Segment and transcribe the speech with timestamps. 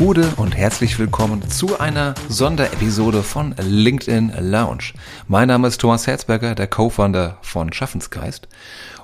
[0.00, 4.94] Gute und herzlich willkommen zu einer Sonderepisode von LinkedIn Lounge.
[5.28, 8.48] Mein Name ist Thomas Herzberger, der Co-Founder von Schaffensgeist.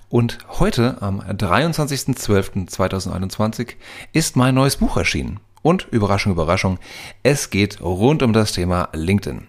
[0.08, 3.74] Und heute, am 23.12.2021,
[4.14, 5.38] ist mein neues Buch erschienen.
[5.60, 6.78] Und Überraschung, Überraschung,
[7.22, 9.48] es geht rund um das Thema LinkedIn.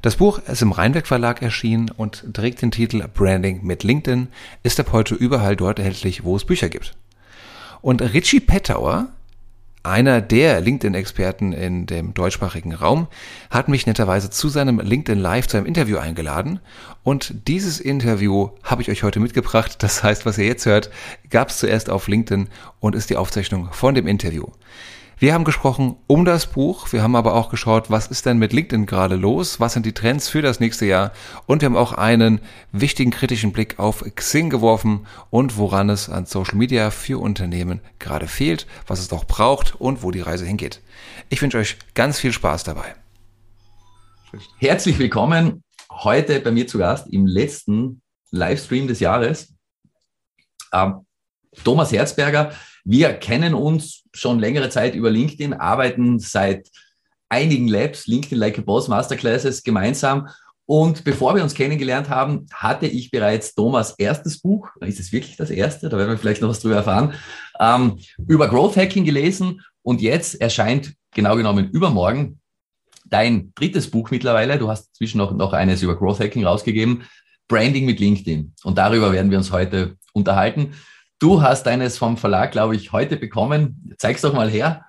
[0.00, 4.28] Das Buch ist im Rheinweg Verlag erschienen und trägt den Titel Branding mit LinkedIn,
[4.62, 6.94] ist ab heute überall dort erhältlich, wo es Bücher gibt.
[7.80, 9.08] Und Richie Pettauer,
[9.84, 13.06] einer der LinkedIn-Experten in dem deutschsprachigen Raum
[13.50, 16.60] hat mich netterweise zu seinem LinkedIn Live zu einem Interview eingeladen
[17.02, 19.82] und dieses Interview habe ich euch heute mitgebracht.
[19.82, 20.90] Das heißt, was ihr jetzt hört,
[21.28, 22.48] gab es zuerst auf LinkedIn
[22.80, 24.46] und ist die Aufzeichnung von dem Interview.
[25.16, 28.52] Wir haben gesprochen um das Buch, wir haben aber auch geschaut, was ist denn mit
[28.52, 31.12] LinkedIn gerade los, was sind die Trends für das nächste Jahr
[31.46, 32.40] und wir haben auch einen
[32.72, 38.26] wichtigen kritischen Blick auf Xing geworfen und woran es an Social Media für Unternehmen gerade
[38.26, 40.80] fehlt, was es doch braucht und wo die Reise hingeht.
[41.28, 42.96] Ich wünsche euch ganz viel Spaß dabei.
[44.58, 45.62] Herzlich willkommen
[45.92, 49.54] heute bei mir zu Gast im letzten Livestream des Jahres.
[50.72, 51.06] Ähm,
[51.62, 52.52] Thomas Herzberger,
[52.84, 56.68] wir kennen uns schon längere Zeit über LinkedIn, arbeiten seit
[57.28, 60.28] einigen Labs, LinkedIn Like a Boss Masterclasses gemeinsam.
[60.66, 65.36] Und bevor wir uns kennengelernt haben, hatte ich bereits Thomas erstes Buch, ist es wirklich
[65.36, 67.12] das erste, da werden wir vielleicht noch was drüber erfahren,
[67.60, 69.60] ähm, über Growth Hacking gelesen.
[69.82, 72.40] Und jetzt erscheint genau genommen übermorgen
[73.04, 74.58] dein drittes Buch mittlerweile.
[74.58, 77.04] Du hast zwischen noch, noch eines über Growth Hacking rausgegeben,
[77.48, 78.54] Branding mit LinkedIn.
[78.64, 80.72] Und darüber werden wir uns heute unterhalten.
[81.18, 83.94] Du hast eines vom Verlag, glaube ich, heute bekommen.
[83.98, 84.84] Zeig's doch mal her.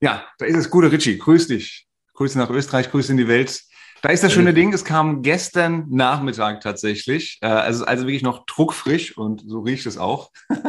[0.00, 0.70] Ja, da ist es.
[0.70, 1.86] Gute Richie, grüß dich.
[2.14, 3.62] Grüße nach Österreich, Grüße in die Welt.
[4.02, 7.38] Da ist das schöne Ding, es kam gestern Nachmittag tatsächlich.
[7.40, 10.30] Also, also wirklich noch druckfrisch und so riecht es auch.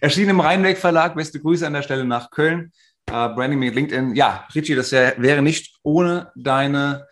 [0.00, 1.14] Erschien im Rheinweg Verlag.
[1.14, 2.72] Beste Grüße an der Stelle nach Köln.
[3.08, 4.16] Uh, Branding mit LinkedIn.
[4.16, 7.06] Ja, Richie, das wäre nicht ohne deine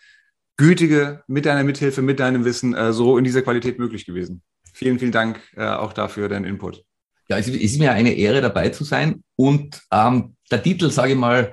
[0.57, 4.43] gütige, mit deiner Mithilfe, mit deinem Wissen uh, so in dieser Qualität möglich gewesen.
[4.75, 6.85] Vielen, vielen Dank äh, auch dafür, deinen Input.
[7.29, 9.23] Ja, es ist mir eine Ehre, dabei zu sein.
[9.37, 11.53] Und ähm, der Titel, sage ich mal,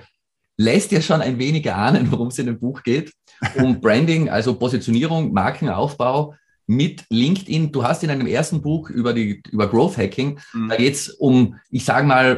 [0.57, 3.13] lässt ja schon ein wenig ahnen, worum es in dem Buch geht.
[3.55, 6.33] Um Branding, also Positionierung, Markenaufbau
[6.65, 7.71] mit LinkedIn.
[7.71, 10.69] Du hast in einem ersten Buch über, die, über Growth Hacking, mhm.
[10.69, 12.37] da geht es um, ich sage mal,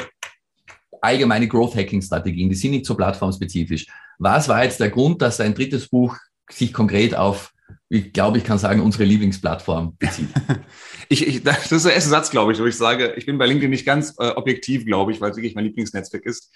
[1.02, 2.50] allgemeine Growth Hacking Strategien.
[2.50, 3.88] Die sind nicht so plattformspezifisch.
[4.20, 6.18] Was war jetzt der Grund, dass ein drittes Buch
[6.50, 7.53] sich konkret auf
[7.94, 10.30] ich glaube, ich kann sagen, unsere Lieblingsplattform bezieht.
[11.10, 13.46] ich, ich, das ist der erste Satz, glaube ich, wo ich sage, ich bin bei
[13.46, 16.52] LinkedIn nicht ganz äh, objektiv, glaube ich, weil es wirklich mein Lieblingsnetzwerk ist.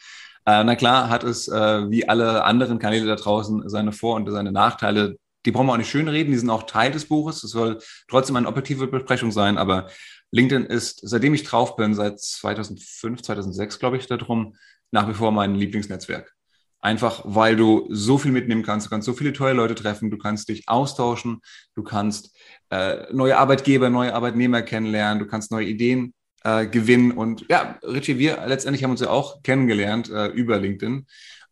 [0.47, 4.27] Äh, na klar hat es, äh, wie alle anderen Kanäle da draußen, seine Vor- und
[4.31, 5.17] seine Nachteile.
[5.45, 7.43] Die brauchen wir auch nicht schön reden, die sind auch Teil des Buches.
[7.43, 7.77] Es soll
[8.07, 9.91] trotzdem eine objektive Besprechung sein, aber
[10.31, 14.55] LinkedIn ist, seitdem ich drauf bin, seit 2005, 2006, glaube ich, darum,
[14.89, 16.36] nach wie vor mein Lieblingsnetzwerk.
[16.79, 20.17] Einfach weil du so viel mitnehmen kannst, du kannst so viele tolle Leute treffen, du
[20.17, 21.41] kannst dich austauschen,
[21.75, 22.37] du kannst
[22.69, 27.11] äh, neue Arbeitgeber, neue Arbeitnehmer kennenlernen, du kannst neue Ideen äh, gewinnen.
[27.11, 31.07] Und ja, Richie, wir letztendlich haben uns ja auch kennengelernt äh, über LinkedIn.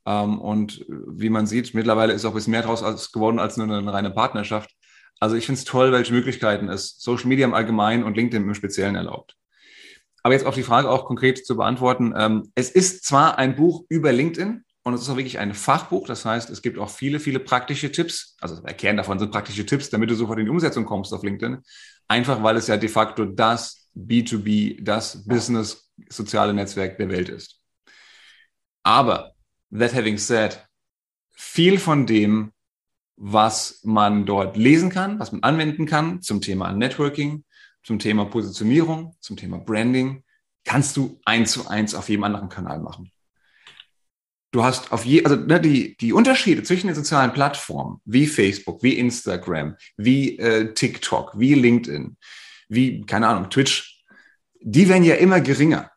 [0.06, 3.70] Ähm, und wie man sieht, mittlerweile ist auch ein bisschen mehr draus geworden als nur
[3.70, 4.72] eine reine Partnerschaft.
[5.20, 8.54] Also ich finde es toll, welche Möglichkeiten es Social Media im Allgemeinen und LinkedIn im
[8.54, 9.36] Speziellen erlaubt.
[10.24, 12.14] Aber jetzt auf die Frage auch konkret zu beantworten.
[12.18, 16.06] Ähm, es ist zwar ein Buch über LinkedIn, und es ist auch wirklich ein Fachbuch.
[16.06, 18.38] Das heißt, es gibt auch viele, viele praktische Tipps.
[18.40, 21.24] Also der Kern davon sind praktische Tipps, damit du sofort in die Umsetzung kommst auf
[21.24, 21.58] LinkedIn.
[22.08, 27.60] Einfach weil es ja de facto das B2B, das Business soziale Netzwerk der Welt ist.
[28.84, 29.34] Aber,
[29.76, 30.64] that having said,
[31.32, 32.52] viel von dem,
[33.16, 37.44] was man dort lesen kann, was man anwenden kann zum Thema Networking,
[37.82, 40.24] zum Thema Positionierung, zum Thema Branding,
[40.64, 43.12] kannst du eins zu eins auf jedem anderen Kanal machen.
[44.56, 48.82] Du hast auf je, also ne, die, die Unterschiede zwischen den sozialen Plattformen wie Facebook,
[48.84, 52.16] wie Instagram, wie äh, TikTok, wie LinkedIn,
[52.70, 54.02] wie, keine Ahnung, Twitch,
[54.62, 55.92] die werden ja immer geringer.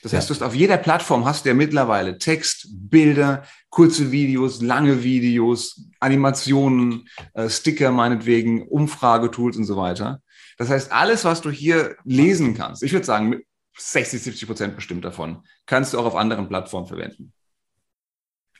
[0.00, 4.62] Das heißt, du hast auf jeder Plattform hast du ja mittlerweile Text, Bilder, kurze Videos,
[4.62, 10.22] lange Videos, Animationen, äh, Sticker meinetwegen, Umfragetools und so weiter.
[10.56, 13.40] Das heißt, alles, was du hier lesen kannst, ich würde sagen,
[13.76, 17.32] 60, 70 Prozent bestimmt davon, kannst du auch auf anderen Plattformen verwenden.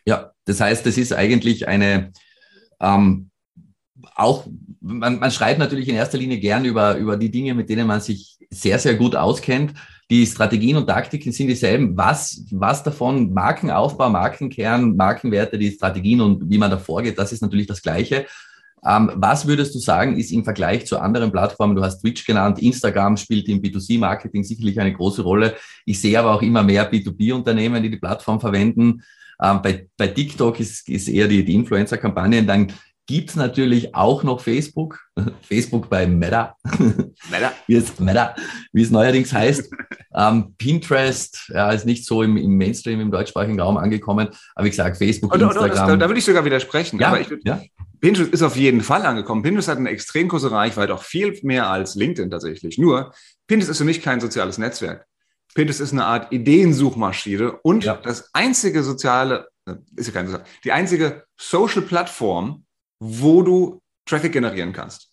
[0.09, 2.13] Ja, das heißt, das ist eigentlich eine,
[2.81, 3.29] ähm,
[4.15, 4.47] auch,
[4.81, 8.01] man, man schreibt natürlich in erster Linie gern über, über die Dinge, mit denen man
[8.01, 9.75] sich sehr, sehr gut auskennt.
[10.11, 11.95] Die Strategien und Taktiken sind dieselben.
[11.95, 17.43] Was, was davon, Markenaufbau, Markenkern, Markenwerte, die Strategien und wie man da vorgeht, das ist
[17.43, 18.25] natürlich das Gleiche.
[18.83, 22.61] Ähm, was würdest du sagen, ist im Vergleich zu anderen Plattformen, du hast Twitch genannt,
[22.61, 25.55] Instagram spielt im B2C-Marketing sicherlich eine große Rolle.
[25.85, 29.03] Ich sehe aber auch immer mehr B2B-Unternehmen, die die Plattform verwenden.
[29.43, 32.47] Ähm, bei, bei TikTok ist, ist eher die, die Influencer-Kampagnen.
[32.47, 32.73] Dann
[33.09, 35.01] gibt es natürlich auch noch Facebook.
[35.43, 36.55] Facebook bei Meta.
[37.31, 37.53] Meta.
[37.67, 38.37] wie, es, Meta
[38.73, 39.73] wie es neuerdings heißt.
[40.15, 44.29] ähm, Pinterest ja, ist nicht so im, im, Mainstream, im deutschsprachigen Raum angekommen.
[44.55, 45.65] Aber wie gesagt, Facebook, und, Instagram.
[45.65, 47.01] Und, und, da, da würde ich sogar widersprechen.
[47.01, 47.61] Ja, würd, ja.
[48.01, 49.43] Pinterest ist auf jeden Fall angekommen.
[49.43, 52.79] Pinterest hat eine extrem große Reichweite, auch viel mehr als LinkedIn tatsächlich.
[52.79, 53.13] Nur,
[53.47, 55.08] Pinterest ist für mich kein soziales Netzwerk.
[55.55, 57.97] Pinterest ist eine Art Ideensuchmaschine und ja.
[57.97, 62.65] das einzige soziale, äh, ist ja keine, die einzige Social-Plattform,
[63.01, 65.11] wo du Traffic generieren kannst.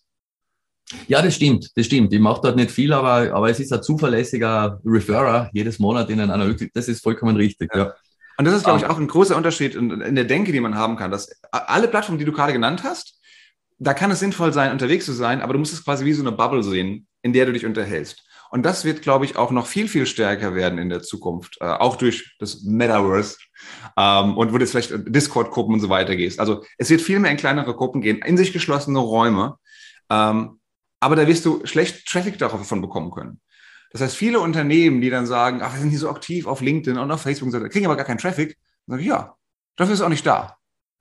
[1.08, 2.12] Ja, das stimmt, das stimmt.
[2.12, 6.20] Ich mache dort nicht viel, aber, aber es ist ein zuverlässiger Referrer jedes Monat in
[6.20, 6.72] ein Analytik.
[6.74, 7.74] Das ist vollkommen richtig.
[7.74, 7.86] Ja.
[7.86, 7.94] ja.
[8.38, 10.76] Und das ist, glaube ich, auch ein großer Unterschied in, in, der Denke, die man
[10.76, 11.10] haben kann.
[11.10, 13.18] Dass alle Plattformen, die du gerade genannt hast,
[13.78, 16.22] da kann es sinnvoll sein, unterwegs zu sein, aber du musst es quasi wie so
[16.22, 18.25] eine Bubble sehen, in der du dich unterhältst.
[18.50, 21.64] Und das wird, glaube ich, auch noch viel, viel stärker werden in der Zukunft, äh,
[21.64, 23.36] auch durch das Metaverse
[23.96, 26.40] ähm, und wo du jetzt vielleicht Discord-Gruppen und so weiter gehst.
[26.40, 29.56] Also es wird viel mehr in kleinere Gruppen gehen, in sich geschlossene Räume.
[30.10, 30.60] Ähm,
[31.00, 33.40] aber da wirst du schlecht Traffic davon bekommen können.
[33.92, 36.98] Das heißt, viele Unternehmen, die dann sagen, ach, wir sind hier so aktiv auf LinkedIn
[36.98, 38.56] und auf Facebook, und so, kriegen aber gar keinen Traffic,
[38.86, 39.34] dann sage ich, ja,
[39.76, 40.56] dafür ist es auch nicht da.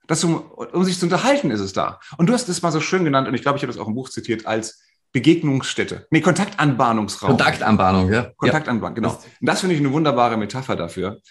[0.07, 1.99] Das, um, um sich zu unterhalten, ist es da.
[2.17, 3.87] Und du hast es mal so schön genannt, und ich glaube, ich habe das auch
[3.87, 4.83] im Buch zitiert, als
[5.15, 6.07] Begegnungsstätte.
[6.11, 7.29] Nee, Kontaktanbahnungsraum.
[7.29, 8.33] Kontaktanbahnung, ja.
[8.35, 9.11] Kontaktanbahnung, genau.
[9.11, 11.21] Und das finde ich eine wunderbare Metapher dafür.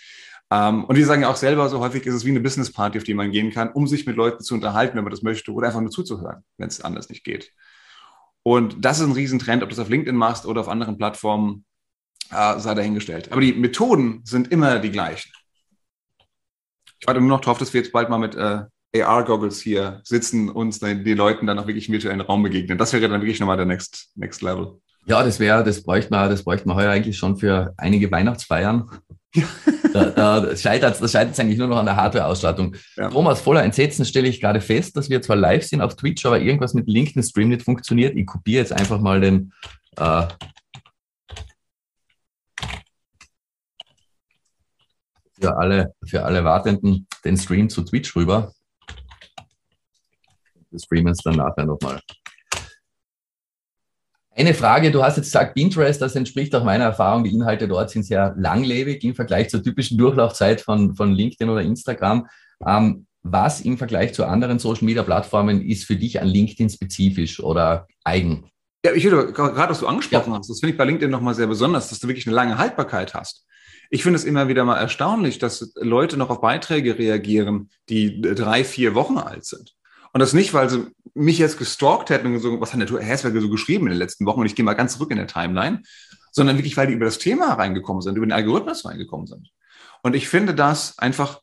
[0.51, 3.05] Ähm, und die sagen ja auch selber, so häufig ist es wie eine Business-Party, auf
[3.05, 5.67] die man gehen kann, um sich mit Leuten zu unterhalten, wenn man das möchte, oder
[5.67, 7.53] einfach nur zuzuhören, wenn es anders nicht geht.
[8.43, 11.67] Und das ist ein Riesentrend, ob du das auf LinkedIn machst oder auf anderen Plattformen,
[12.31, 13.33] äh, sei dahingestellt.
[13.33, 15.31] Aber die Methoden sind immer die gleichen.
[17.01, 18.63] Ich warte nur noch darauf, dass wir jetzt bald mal mit äh,
[18.95, 22.79] AR-Goggles hier sitzen und die Leuten dann auch wirklich im virtuellen Raum begegnen.
[22.79, 24.79] Das wäre dann wirklich nochmal der Next, Next Level.
[25.07, 28.89] Ja, das wäre, das bräuchte man, das bräuchte man heuer eigentlich schon für einige Weihnachtsfeiern.
[29.35, 29.45] Ja.
[29.93, 32.77] da, da scheitert es eigentlich nur noch an der Hardware-Ausstattung.
[32.97, 33.11] Ja.
[33.11, 36.41] Thomas, voller Entsetzen stelle ich gerade fest, dass wir zwar live sind auf Twitch, aber
[36.41, 38.17] irgendwas mit LinkedIn-Stream nicht funktioniert.
[38.17, 39.53] Ich kopiere jetzt einfach mal den,
[39.97, 40.27] äh,
[45.41, 48.53] für alle, für alle Wartenden den Stream zu Twitch rüber.
[50.79, 52.01] Streamen es dann nachher nochmal.
[54.37, 57.91] Eine Frage, du hast jetzt gesagt, Pinterest, das entspricht auch meiner Erfahrung, die Inhalte dort
[57.91, 62.27] sind sehr langlebig im Vergleich zur typischen Durchlaufzeit von, von LinkedIn oder Instagram.
[62.67, 68.51] Ähm, was im Vergleich zu anderen Social-Media-Plattformen ist für dich an LinkedIn spezifisch oder eigen?
[68.85, 70.39] Ja, ich würde gerade, was du angesprochen ja.
[70.39, 73.15] hast, das finde ich bei LinkedIn nochmal sehr besonders, dass du wirklich eine lange Haltbarkeit
[73.15, 73.47] hast.
[73.89, 78.65] Ich finde es immer wieder mal erstaunlich, dass Leute noch auf Beiträge reagieren, die drei,
[78.65, 79.75] vier Wochen alt sind.
[80.15, 83.41] Und das nicht, weil sie mich jetzt gestalkt hätten und so, was hat der Herzberger
[83.41, 85.83] so geschrieben in den letzten Wochen und ich gehe mal ganz zurück in der Timeline,
[86.31, 89.51] sondern wirklich, weil die über das Thema reingekommen sind, über den Algorithmus reingekommen sind.
[90.05, 91.41] Und ich finde das einfach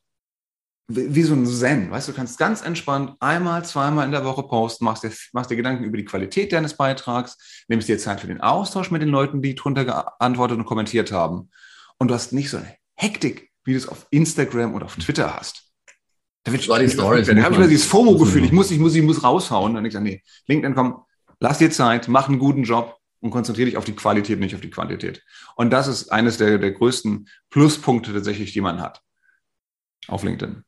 [0.88, 4.44] wie so ein Zen, weißt du, du kannst ganz entspannt einmal, zweimal in der Woche
[4.44, 8.27] posten, machst dir, machst dir Gedanken über die Qualität deines Beitrags, nimmst dir Zeit für
[8.27, 11.50] den Austausch mit den Leuten, die drunter geantwortet und kommentiert haben.
[11.97, 15.35] Und du hast nicht so eine Hektik, wie du es auf Instagram oder auf Twitter
[15.35, 15.70] hast.
[16.43, 16.95] Da wird die Stories.
[16.95, 18.43] Da habe ich immer dieses FOMO-Gefühl.
[18.43, 19.75] Ich muss, ich muss, ich muss raushauen.
[19.75, 21.03] Dann ich sage, nee, LinkedIn, komm,
[21.39, 24.62] lass dir Zeit, mach einen guten Job und konzentriere dich auf die Qualität, nicht auf
[24.62, 25.24] die Quantität.
[25.55, 29.01] Und das ist eines der, der größten Pluspunkte tatsächlich, die man hat
[30.07, 30.63] auf LinkedIn.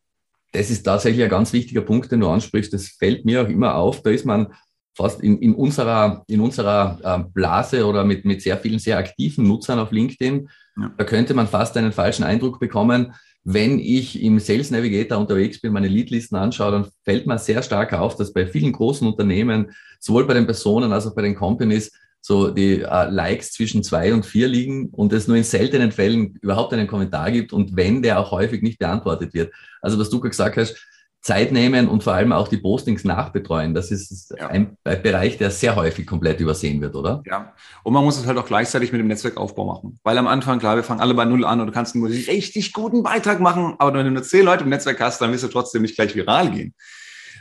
[0.52, 2.72] Das ist tatsächlich ein ganz wichtiger Punkt, den du ansprichst.
[2.72, 4.04] Das fällt mir auch immer auf.
[4.04, 4.54] Da ist man
[4.96, 9.48] fast in, in unserer, in unserer äh, Blase oder mit, mit sehr vielen sehr aktiven
[9.48, 10.50] Nutzern auf LinkedIn.
[10.78, 10.92] Ja.
[10.98, 13.14] Da könnte man fast einen falschen Eindruck bekommen,
[13.46, 17.92] wenn ich im Sales Navigator unterwegs bin, meine Leadlisten anschaue, dann fällt mir sehr stark
[17.94, 21.92] auf, dass bei vielen großen Unternehmen, sowohl bei den Personen als auch bei den Companies,
[22.22, 26.38] so die äh, Likes zwischen zwei und vier liegen und es nur in seltenen Fällen
[26.42, 29.54] überhaupt einen Kommentar gibt und wenn der auch häufig nicht beantwortet wird.
[29.82, 30.78] Also was du gesagt hast,
[31.24, 33.74] Zeit nehmen und vor allem auch die Postings nachbetreuen.
[33.74, 34.48] Das ist ja.
[34.48, 37.24] ein Bereich, der sehr häufig komplett übersehen wird, oder?
[37.26, 37.54] Ja.
[37.84, 40.00] Und man muss es halt auch gleichzeitig mit dem Netzwerkaufbau machen.
[40.04, 42.74] Weil am Anfang, klar, wir fangen alle bei Null an und du kannst einen richtig
[42.74, 45.48] guten Beitrag machen, aber wenn du nur zehn Leute im Netzwerk hast, dann wirst du
[45.48, 46.74] trotzdem nicht gleich viral gehen.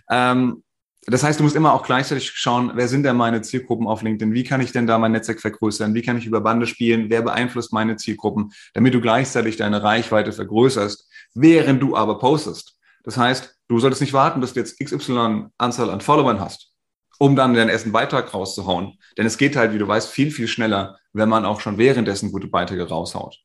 [0.09, 0.63] Ähm,
[1.07, 4.33] das heißt, du musst immer auch gleichzeitig schauen, wer sind denn meine Zielgruppen auf LinkedIn?
[4.33, 5.93] Wie kann ich denn da mein Netzwerk vergrößern?
[5.95, 7.11] Wie kann ich über Bande spielen?
[7.11, 8.53] Wer beeinflusst meine Zielgruppen?
[8.75, 12.79] Damit du gleichzeitig deine Reichweite vergrößerst, während du aber postest.
[13.03, 16.73] Das heißt, du solltest nicht warten, bis du jetzt XY Anzahl an Followern hast,
[17.19, 18.99] um dann deinen ersten Beitrag rauszuhauen.
[19.17, 22.33] Denn es geht halt, wie du weißt, viel, viel schneller, wenn man auch schon währenddessen
[22.33, 23.39] gute Beiträge raushaut.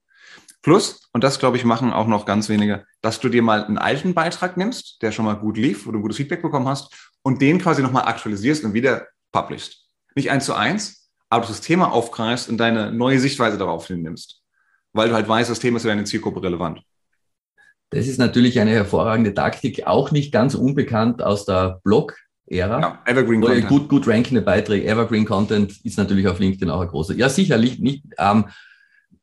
[0.62, 3.78] Plus, und das glaube ich machen auch noch ganz wenige, dass du dir mal einen
[3.78, 7.42] alten Beitrag nimmst, der schon mal gut lief, wo du gutes Feedback bekommen hast, und
[7.42, 9.88] den quasi nochmal aktualisierst und wieder publishst.
[10.16, 14.42] Nicht eins zu eins, aber du das Thema aufgreifst und deine neue Sichtweise darauf nimmst.
[14.94, 16.82] Weil du halt weißt, das Thema ist für deine Zielgruppe relevant.
[17.90, 22.82] Das ist natürlich eine hervorragende Taktik, auch nicht ganz unbekannt aus der Blog-Ära.
[22.82, 23.68] Ja, Evergreen Content.
[23.68, 24.86] Gut, gut rankende Beiträge.
[24.88, 27.14] Evergreen Content ist natürlich auf LinkedIn auch ein großer.
[27.16, 28.04] Ja, sicherlich nicht.
[28.18, 28.46] Ähm,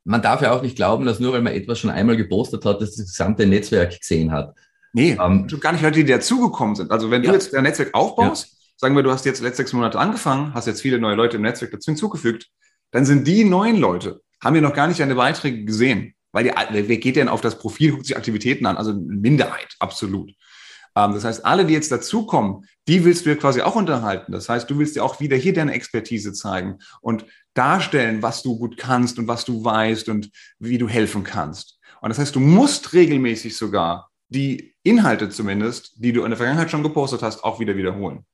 [0.05, 2.81] man darf ja auch nicht glauben, dass nur weil man etwas schon einmal gepostet hat,
[2.81, 4.55] dass das gesamte Netzwerk gesehen hat.
[4.93, 6.91] Nee, ähm, gar nicht Leute, die dazugekommen sind.
[6.91, 7.35] Also wenn du ja.
[7.35, 8.59] jetzt dein Netzwerk aufbaust, ja.
[8.77, 11.43] sagen wir, du hast jetzt letzte sechs Monate angefangen, hast jetzt viele neue Leute im
[11.43, 12.49] Netzwerk dazu hinzugefügt,
[12.93, 16.14] dann sind die neuen Leute, haben wir noch gar nicht deine Beiträge gesehen.
[16.35, 16.51] Weil die,
[16.89, 18.77] wer geht denn auf das Profil, guckt sich Aktivitäten an?
[18.77, 20.33] Also Minderheit, absolut.
[20.97, 24.33] Ähm, das heißt, alle, die jetzt dazukommen, die willst du ja quasi auch unterhalten.
[24.33, 27.25] Das heißt, du willst ja auch wieder hier deine Expertise zeigen und
[27.55, 31.79] darstellen, was du gut kannst und was du weißt und wie du helfen kannst.
[32.01, 36.71] Und das heißt, du musst regelmäßig sogar die Inhalte zumindest, die du in der Vergangenheit
[36.71, 38.27] schon gepostet hast, auch wieder wiederholen.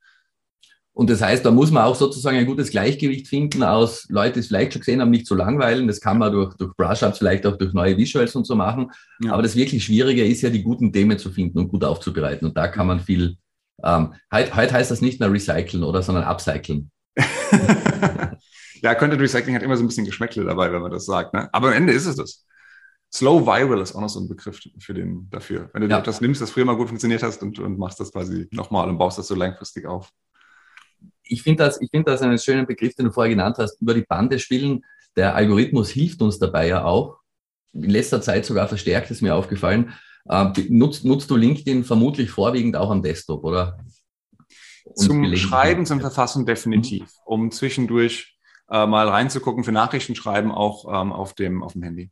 [1.00, 4.40] Und das heißt, da muss man auch sozusagen ein gutes Gleichgewicht finden aus Leute, die
[4.40, 5.86] es vielleicht schon gesehen haben, nicht zu langweilen.
[5.86, 8.92] Das kann man durch, durch Brush-Ups, vielleicht auch durch neue Visuals und so machen.
[9.22, 9.32] Ja.
[9.32, 12.46] Aber das wirklich Schwierige ist ja, die guten Themen zu finden und gut aufzubereiten.
[12.46, 13.38] Und da kann man viel,
[13.82, 16.90] ähm, heute, heute heißt das nicht mehr recyceln oder, sondern upcyclen.
[18.82, 21.32] ja, Content Recycling hat immer so ein bisschen Geschmäckle dabei, wenn man das sagt.
[21.32, 21.48] Ne?
[21.54, 22.44] Aber am Ende ist es das.
[23.10, 25.70] Slow Viral ist auch noch so ein Begriff für den, dafür.
[25.72, 26.02] Wenn du ja.
[26.02, 28.98] das nimmst, das früher mal gut funktioniert hast und, und machst das quasi nochmal und
[28.98, 30.12] baust das so langfristig auf.
[31.30, 33.94] Ich finde das, ich finde das einen schönen Begriff, den du vorher genannt hast, über
[33.94, 34.84] die Bande spielen.
[35.16, 37.18] Der Algorithmus hilft uns dabei ja auch.
[37.72, 39.92] In letzter Zeit sogar verstärkt ist mir aufgefallen.
[40.28, 43.78] Ähm, nutzt, nutzt du LinkedIn vermutlich vorwiegend auch am Desktop, oder?
[44.84, 47.08] Und zum Schreiben, zum Verfassen definitiv, mhm.
[47.24, 48.36] um zwischendurch
[48.70, 52.10] äh, mal reinzugucken für Nachrichtenschreiben auch ähm, auf, dem, auf dem Handy.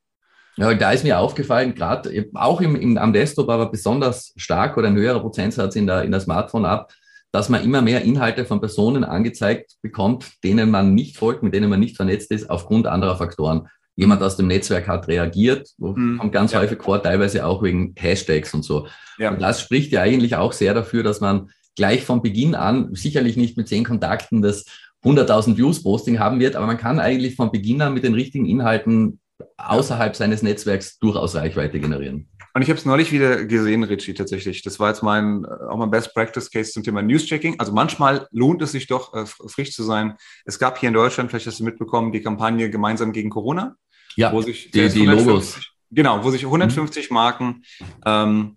[0.57, 4.89] Ja, da ist mir aufgefallen, gerade auch im, im, am Desktop, aber besonders stark oder
[4.89, 6.93] ein höherer Prozentsatz in der, in der Smartphone-App,
[7.33, 11.69] dass man immer mehr Inhalte von Personen angezeigt bekommt, denen man nicht folgt, mit denen
[11.69, 13.69] man nicht vernetzt ist, aufgrund anderer Faktoren.
[13.97, 16.19] Jemand aus dem Netzwerk hat reagiert, mhm.
[16.19, 16.61] kommt ganz ja.
[16.61, 18.87] häufig vor, teilweise auch wegen Hashtags und so.
[19.19, 19.31] Ja.
[19.31, 23.37] Und das spricht ja eigentlich auch sehr dafür, dass man gleich von Beginn an, sicherlich
[23.37, 24.65] nicht mit zehn Kontakten, das
[25.05, 28.47] 100.000 Views Posting haben wird, aber man kann eigentlich von Beginn an mit den richtigen
[28.47, 29.21] Inhalten
[29.57, 32.29] außerhalb seines Netzwerks durchaus Reichweite generieren.
[32.55, 34.63] Und ich habe es neulich wieder gesehen, Richie, tatsächlich.
[34.63, 37.61] Das war jetzt mein, äh, auch mein Best Practice Case zum Thema News-Checking.
[37.61, 40.17] Also manchmal lohnt es sich doch, äh, frisch zu sein.
[40.45, 43.77] Es gab hier in Deutschland, vielleicht hast du mitbekommen, die Kampagne gemeinsam gegen Corona.
[44.17, 45.61] Ja, wo sich die, die Logos.
[45.91, 47.15] Genau, wo sich 150 mhm.
[47.15, 47.63] Marken
[48.05, 48.57] ähm,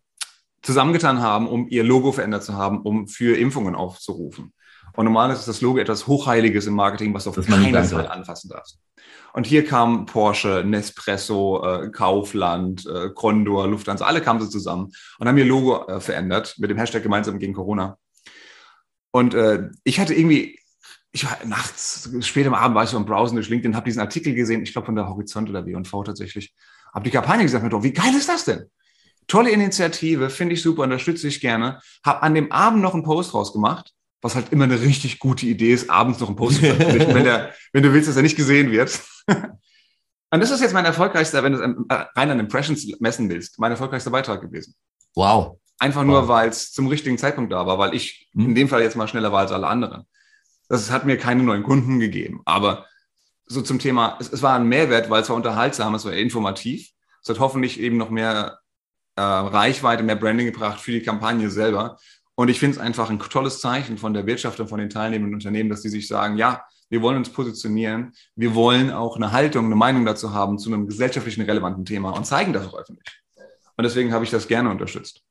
[0.63, 4.53] zusammengetan haben, um ihr Logo verändert zu haben, um für Impfungen aufzurufen.
[4.93, 8.49] Und normalerweise ist das Logo etwas Hochheiliges im Marketing, was du auf keinen Fall anfassen
[8.49, 8.79] darfst.
[9.33, 15.27] Und hier kam Porsche, Nespresso, äh, Kaufland, äh, Condor, Lufthansa, alle kamen so zusammen und
[15.27, 17.97] haben ihr Logo äh, verändert mit dem Hashtag gemeinsam gegen Corona.
[19.13, 19.35] Und
[19.83, 20.57] ich hatte irgendwie,
[21.11, 23.99] ich war nachts, spät am Abend war ich so am Browsen durch LinkedIn, habe diesen
[23.99, 26.55] Artikel gesehen, ich glaube von der Horizont oder W&V tatsächlich,
[26.93, 28.69] habe die Kampagne gesagt, oh, wie geil ist das denn?
[29.27, 31.81] Tolle Initiative, finde ich super, unterstütze ich gerne.
[32.05, 35.73] Habe an dem Abend noch einen Post rausgemacht was halt immer eine richtig gute Idee
[35.73, 38.37] ist, abends noch ein Post zu veröffentlichen, wenn, der, wenn du willst, dass er nicht
[38.37, 38.99] gesehen wird.
[40.33, 43.59] Und das ist jetzt mein erfolgreichster, wenn du es äh, rein an Impressions messen willst,
[43.59, 44.75] mein erfolgreichster Beitrag gewesen.
[45.13, 45.57] Wow.
[45.77, 46.27] Einfach nur, wow.
[46.29, 48.45] weil es zum richtigen Zeitpunkt da war, weil ich hm.
[48.45, 50.05] in dem Fall jetzt mal schneller war als alle anderen.
[50.69, 52.41] Das hat mir keine neuen Kunden gegeben.
[52.45, 52.85] Aber
[53.45, 56.91] so zum Thema, es, es war ein Mehrwert, weil es war unterhaltsam, es war informativ.
[57.21, 58.59] Es hat hoffentlich eben noch mehr
[59.15, 61.97] äh, Reichweite, mehr Branding gebracht für die Kampagne selber.
[62.41, 65.35] Und ich finde es einfach ein tolles Zeichen von der Wirtschaft und von den teilnehmenden
[65.35, 69.65] Unternehmen, dass die sich sagen, ja, wir wollen uns positionieren, wir wollen auch eine Haltung,
[69.65, 73.05] eine Meinung dazu haben zu einem gesellschaftlichen relevanten Thema und zeigen das auch öffentlich.
[73.77, 75.21] Und deswegen habe ich das gerne unterstützt.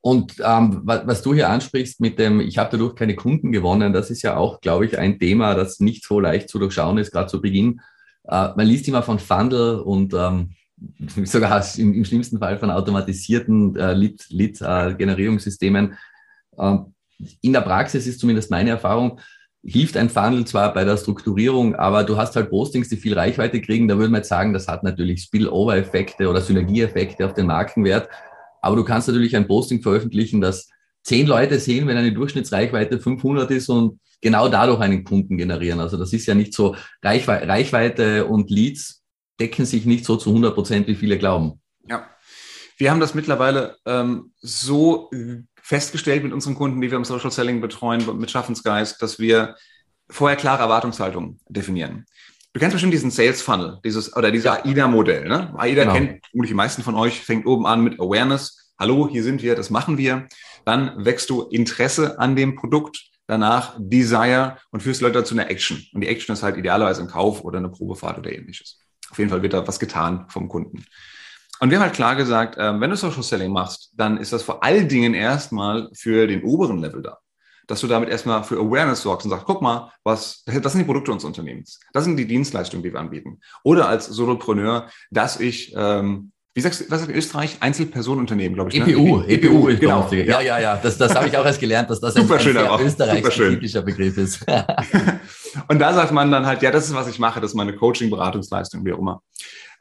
[0.00, 4.10] Und ähm, was, du hier ansprichst mit dem, ich habe dadurch keine Kunden gewonnen, das
[4.10, 7.26] ist ja auch, glaube ich, ein Thema, das nicht so leicht zu durchschauen ist, gerade
[7.26, 7.82] zu Beginn.
[8.26, 10.54] Äh, man liest immer von Funnel und ähm,
[11.26, 15.88] sogar im, im, schlimmsten Fall von automatisierten äh, Lead-Generierungssystemen.
[15.88, 16.13] Lead, äh,
[17.40, 19.20] in der Praxis ist zumindest meine Erfahrung,
[19.64, 23.60] hilft ein Funnel zwar bei der Strukturierung, aber du hast halt Postings, die viel Reichweite
[23.60, 23.88] kriegen.
[23.88, 28.08] Da würde man jetzt sagen, das hat natürlich Spillover-Effekte oder Synergieeffekte auf den Markenwert.
[28.60, 30.68] Aber du kannst natürlich ein Posting veröffentlichen, das
[31.02, 35.80] zehn Leute sehen, wenn eine Durchschnittsreichweite 500 ist und genau dadurch einen Kunden generieren.
[35.80, 39.02] Also das ist ja nicht so Reichweite, Reichweite und Leads
[39.40, 41.60] decken sich nicht so zu 100 Prozent, wie viele glauben.
[41.88, 42.06] Ja.
[42.76, 45.10] Wir haben das mittlerweile ähm, so
[45.64, 49.56] festgestellt mit unseren Kunden, die wir im Social Selling betreuen, mit Schaffensgeist, dass wir
[50.10, 52.04] vorher klare Erwartungshaltung definieren.
[52.52, 54.62] Du kennst bestimmt diesen Sales Funnel, dieses oder dieses ja.
[54.62, 55.26] AIDA-Modell.
[55.26, 55.54] Ne?
[55.56, 55.94] AIDA genau.
[55.94, 58.74] kennt vermutlich die meisten von euch, fängt oben an mit Awareness.
[58.78, 60.28] Hallo, hier sind wir, das machen wir.
[60.66, 65.82] Dann wächst du Interesse an dem Produkt, danach Desire und führst Leute zu einer Action.
[65.94, 68.78] Und die Action ist halt idealerweise ein Kauf oder eine Probefahrt oder ähnliches.
[69.10, 70.84] Auf jeden Fall wird da was getan vom Kunden.
[71.60, 74.42] Und wir haben halt klar gesagt, äh, wenn du Social Selling machst, dann ist das
[74.42, 77.18] vor allen Dingen erstmal für den oberen Level da.
[77.66, 80.84] Dass du damit erstmal für Awareness sorgst und sagst, guck mal, was, das sind die
[80.84, 81.80] Produkte unseres Unternehmens.
[81.94, 83.40] Das sind die Dienstleistungen, die wir anbieten.
[83.62, 87.56] Oder als Solopreneur, dass ich ähm, wie sagst du, was ist Österreich?
[87.58, 88.76] Einzelpersonenunternehmen, glaube ich.
[88.76, 89.28] EPU, ne?
[89.28, 90.08] EPU, EPU, genau.
[90.12, 90.76] Ja, ja, ja.
[90.80, 94.16] Das, das habe ich auch erst gelernt, dass das Super ein, schön, ein österreichisch-typischer Begriff
[94.16, 94.46] ist.
[95.68, 97.74] und da sagt man dann halt, ja, das ist, was ich mache, das ist meine
[97.74, 99.20] Coaching-Beratungsleistung, wie auch immer.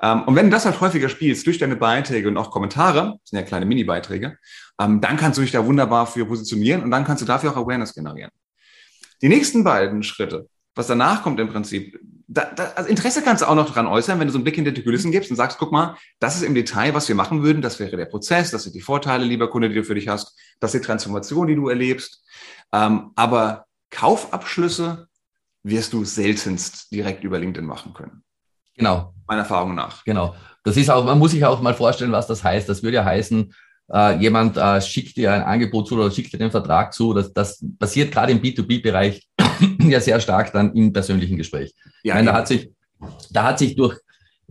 [0.03, 3.29] Ähm, und wenn du das halt häufiger spielst, durch deine Beiträge und auch Kommentare, das
[3.29, 4.38] sind ja kleine Mini-Beiträge,
[4.79, 7.57] ähm, dann kannst du dich da wunderbar für positionieren und dann kannst du dafür auch
[7.57, 8.29] Awareness generieren.
[9.22, 13.48] Die nächsten beiden Schritte, was danach kommt im Prinzip, da, da, also Interesse kannst du
[13.48, 15.57] auch noch dran äußern, wenn du so einen Blick hinter die Kulissen gibst und sagst,
[15.57, 18.63] guck mal, das ist im Detail, was wir machen würden, das wäre der Prozess, das
[18.63, 21.55] sind die Vorteile, lieber Kunde, die du für dich hast, das ist die Transformation, die
[21.55, 22.25] du erlebst.
[22.74, 25.07] Ähm, aber Kaufabschlüsse
[25.62, 28.24] wirst du seltenst direkt über LinkedIn machen können.
[28.75, 29.12] Genau.
[29.27, 30.03] Meiner Erfahrung nach.
[30.03, 30.36] Genau.
[30.63, 32.68] Das ist auch, man muss sich auch mal vorstellen, was das heißt.
[32.68, 33.53] Das würde ja heißen,
[33.94, 37.13] äh, jemand äh, schickt dir ein Angebot zu oder schickt dir den Vertrag zu.
[37.13, 39.27] Das, das passiert gerade im B2B-Bereich
[39.80, 41.74] ja sehr stark dann im persönlichen Gespräch.
[42.03, 42.72] Ja, meine, da hat sich,
[43.32, 44.00] da hat sich durch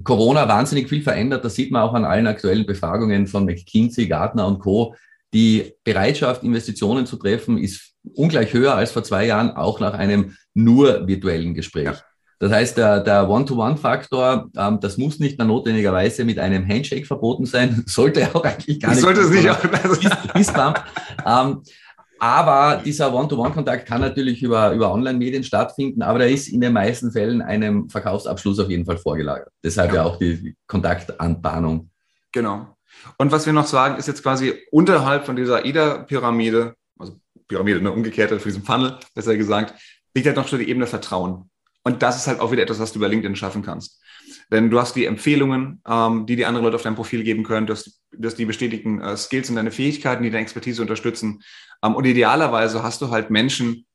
[0.05, 1.45] Corona wahnsinnig viel verändert.
[1.45, 4.95] Das sieht man auch an allen aktuellen Befragungen von McKinsey, Gartner und Co.
[5.33, 10.37] Die Bereitschaft, Investitionen zu treffen, ist ungleich höher als vor zwei Jahren, auch nach einem
[10.55, 11.85] nur virtuellen Gespräch.
[11.85, 11.97] Ja.
[12.42, 17.46] Das heißt, der, der One-to-One-Faktor, ähm, das muss nicht mehr notwendigerweise mit einem Handshake verboten
[17.46, 19.00] sein, sollte auch eigentlich gar nicht.
[19.00, 19.61] Sollte es nicht auch.
[20.34, 20.84] Fistbump.
[21.25, 21.62] ähm,
[22.18, 27.12] aber dieser One-to-One-Kontakt kann natürlich über, über Online-Medien stattfinden, aber da ist in den meisten
[27.12, 29.52] Fällen einem Verkaufsabschluss auf jeden Fall vorgelagert.
[29.62, 31.90] Deshalb ja, ja auch die Kontaktanbahnung.
[32.32, 32.76] Genau.
[33.18, 37.92] Und was wir noch sagen, ist jetzt quasi unterhalb von dieser AIDA-Pyramide, also Pyramide, ne,
[37.92, 39.75] umgekehrt für diesen Funnel, besser gesagt,
[40.12, 41.49] liegt halt noch schon die Ebene Vertrauen.
[41.85, 44.01] Und das ist halt auch wieder etwas, was du über LinkedIn schaffen kannst.
[44.51, 47.66] Denn du hast die Empfehlungen, ähm, die die anderen Leute auf deinem Profil geben können,
[47.66, 51.42] du hast, du hast die bestätigten äh, Skills und deine Fähigkeiten, die deine Expertise unterstützen.
[51.83, 53.87] Ähm, und idealerweise hast du halt Menschen,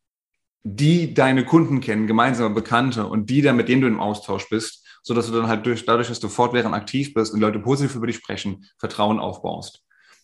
[0.64, 4.86] die deine Kunden kennen, gemeinsame Bekannte und die dann, mit denen du im Austausch bist,
[5.02, 7.96] so dass du dann halt durch, dadurch, dass du fortwährend aktiv bist und Leute positiv
[7.96, 9.84] über dich sprechen, Vertrauen aufbaust.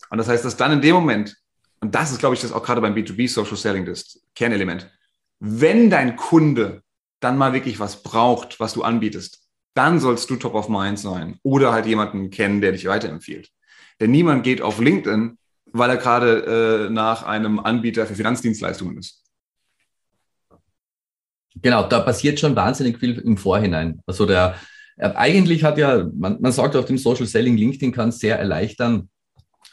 [0.10, 1.38] Und das heißt, dass dann in dem Moment,
[1.80, 4.92] und das ist, glaube ich, das auch gerade beim B2B Social Selling das Kernelement,
[5.40, 6.84] wenn dein Kunde
[7.24, 11.38] dann mal wirklich was braucht, was du anbietest, dann sollst du top of mind sein
[11.44, 13.50] oder halt jemanden kennen, der dich weiterempfiehlt.
[14.00, 15.38] Denn niemand geht auf LinkedIn,
[15.72, 19.24] weil er gerade äh, nach einem Anbieter für Finanzdienstleistungen ist.
[21.62, 24.02] Genau, da passiert schon wahnsinnig viel im Vorhinein.
[24.06, 24.56] Also der
[24.98, 29.10] äh, eigentlich hat ja, man, man sagt auf dem Social Selling, LinkedIn kann sehr erleichtern,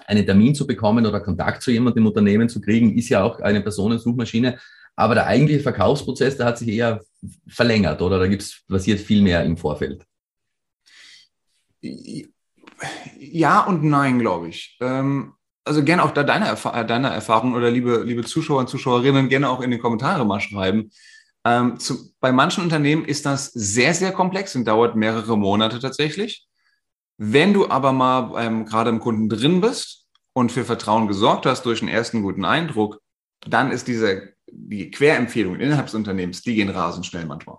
[0.06, 3.40] einen Termin zu bekommen oder Kontakt zu jemandem im Unternehmen zu kriegen, ist ja auch
[3.40, 4.58] eine Personensuchmaschine.
[5.00, 7.00] Aber der eigentliche Verkaufsprozess, der hat sich eher
[7.48, 10.04] verlängert oder da gibt's, passiert viel mehr im Vorfeld.
[13.18, 14.76] Ja und nein, glaube ich.
[14.82, 15.32] Ähm,
[15.64, 19.48] also gerne auch da deine, Erf deine Erfahrung oder liebe, liebe Zuschauer und Zuschauerinnen gerne
[19.48, 20.90] auch in die Kommentare mal schreiben.
[21.46, 26.46] Ähm, zu, bei manchen Unternehmen ist das sehr, sehr komplex und dauert mehrere Monate tatsächlich.
[27.16, 31.64] Wenn du aber mal ähm, gerade im Kunden drin bist und für Vertrauen gesorgt hast
[31.64, 33.00] durch einen ersten guten Eindruck,
[33.46, 37.58] dann ist diese die Querempfehlungen innerhalb des Unternehmens, die gehen rasend schnell manchmal.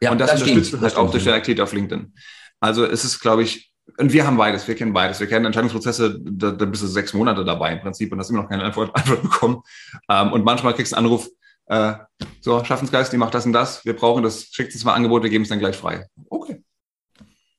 [0.00, 2.12] Ja, und das, das unterstützt stimmt, halt auch durch die Aktivität auf LinkedIn.
[2.60, 5.20] Also es ist, glaube ich, und wir haben beides, wir kennen beides.
[5.20, 8.42] Wir kennen Entscheidungsprozesse, da, da bist du sechs Monate dabei im Prinzip und hast immer
[8.42, 9.62] noch keine Antwort, Antwort bekommen.
[10.08, 11.28] Ähm, und manchmal kriegst du einen Anruf,
[11.66, 11.94] äh,
[12.40, 15.44] so, Schaffensgeist, die macht das und das, wir brauchen das, schickt uns mal Angebote, geben
[15.44, 16.06] es dann gleich frei.
[16.28, 16.62] Okay.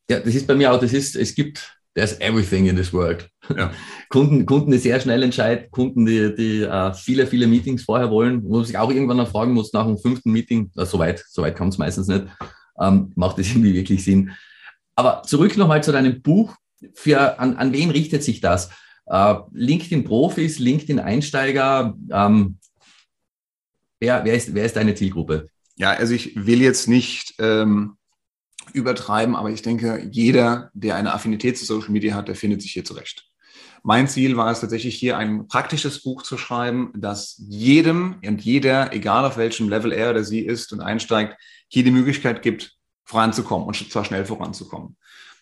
[0.09, 3.27] Ja, das ist bei mir auch, das ist, es gibt there's everything in this world.
[3.55, 3.71] Ja.
[4.09, 8.43] Kunden, Kunden, die sehr schnell entscheiden, Kunden, die, die uh, viele, viele Meetings vorher wollen,
[8.43, 11.23] wo man sich auch irgendwann noch fragen muss, nach dem fünften Meeting, uh, so weit,
[11.27, 12.25] so weit kommt es meistens nicht,
[12.79, 14.31] ähm, macht das irgendwie wirklich Sinn.
[14.95, 16.55] Aber zurück nochmal zu deinem Buch.
[16.93, 18.69] Für, an, an wen richtet sich das?
[19.07, 22.57] Uh, LinkedIn-Profis, LinkedIn-Einsteiger, ähm,
[23.99, 25.47] wer, wer, ist, wer ist deine Zielgruppe?
[25.77, 27.97] Ja, also ich will jetzt nicht ähm,
[28.73, 32.71] übertreiben, aber ich denke, jeder, der eine Affinität zu Social Media hat, der findet sich
[32.71, 33.25] hier zurecht.
[33.83, 38.91] Mein Ziel war es tatsächlich hier ein praktisches Buch zu schreiben, das jedem und jeder,
[38.93, 42.73] egal auf welchem Level er oder sie ist und einsteigt, hier die Möglichkeit gibt,
[43.03, 44.97] voranzukommen und zwar schnell voranzukommen.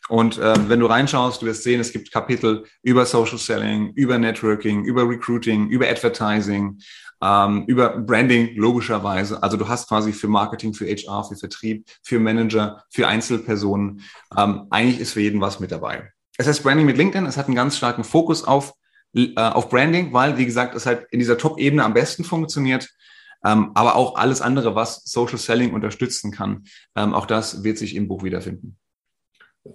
[0.10, 4.18] Und äh, wenn du reinschaust, du wirst sehen, es gibt Kapitel über Social Selling, über
[4.18, 6.78] Networking, über Recruiting, über Advertising,
[7.24, 9.42] ähm, über Branding logischerweise.
[9.42, 14.02] Also du hast quasi für Marketing, für HR, für Vertrieb, für Manager, für Einzelpersonen,
[14.38, 16.12] ähm, eigentlich ist für jeden was mit dabei.
[16.38, 18.74] Es heißt Branding mit LinkedIn, es hat einen ganz starken Fokus auf,
[19.16, 22.90] äh, auf Branding, weil, wie gesagt, es halt in dieser Top-Ebene am besten funktioniert.
[23.46, 26.64] Ähm, aber auch alles andere, was Social Selling unterstützen kann,
[26.96, 28.78] ähm, auch das wird sich im Buch wiederfinden.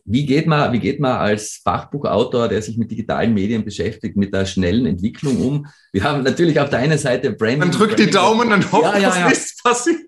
[0.04, 4.34] Wie geht man, wie geht man als Fachbuchautor, der sich mit digitalen Medien beschäftigt, mit
[4.34, 5.66] der schnellen Entwicklung um?
[5.92, 7.58] Wir haben natürlich auf der einen Seite Branding.
[7.60, 9.08] Man drückt die Daumen und hofft, ja, ja, ja.
[9.08, 10.00] dass nichts passiert.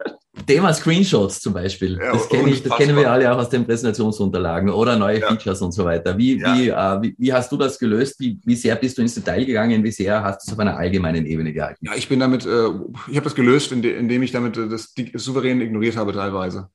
[0.46, 1.98] Thema Screenshots zum Beispiel.
[1.98, 5.28] Ja, das, kenn ich, das kennen wir alle auch aus den Präsentationsunterlagen oder neue ja.
[5.28, 6.16] Features und so weiter.
[6.16, 6.56] Wie, ja.
[6.56, 8.18] wie, äh, wie, wie, hast du das gelöst?
[8.20, 9.82] Wie, wie sehr bist du ins Detail gegangen?
[9.82, 11.84] Wie sehr hast du es auf einer allgemeinen Ebene gehalten?
[11.84, 12.68] Ja, ich bin damit, äh,
[13.08, 16.68] ich habe das gelöst, indem ich damit äh, das souverän ignoriert habe teilweise.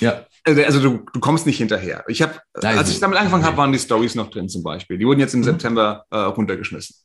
[0.00, 0.26] Ja.
[0.44, 2.04] Also, also du, du kommst nicht hinterher.
[2.08, 4.98] Ich habe, als ich damit angefangen habe, waren die Stories noch drin zum Beispiel.
[4.98, 5.44] Die wurden jetzt im mhm.
[5.44, 6.96] September äh, runtergeschmissen.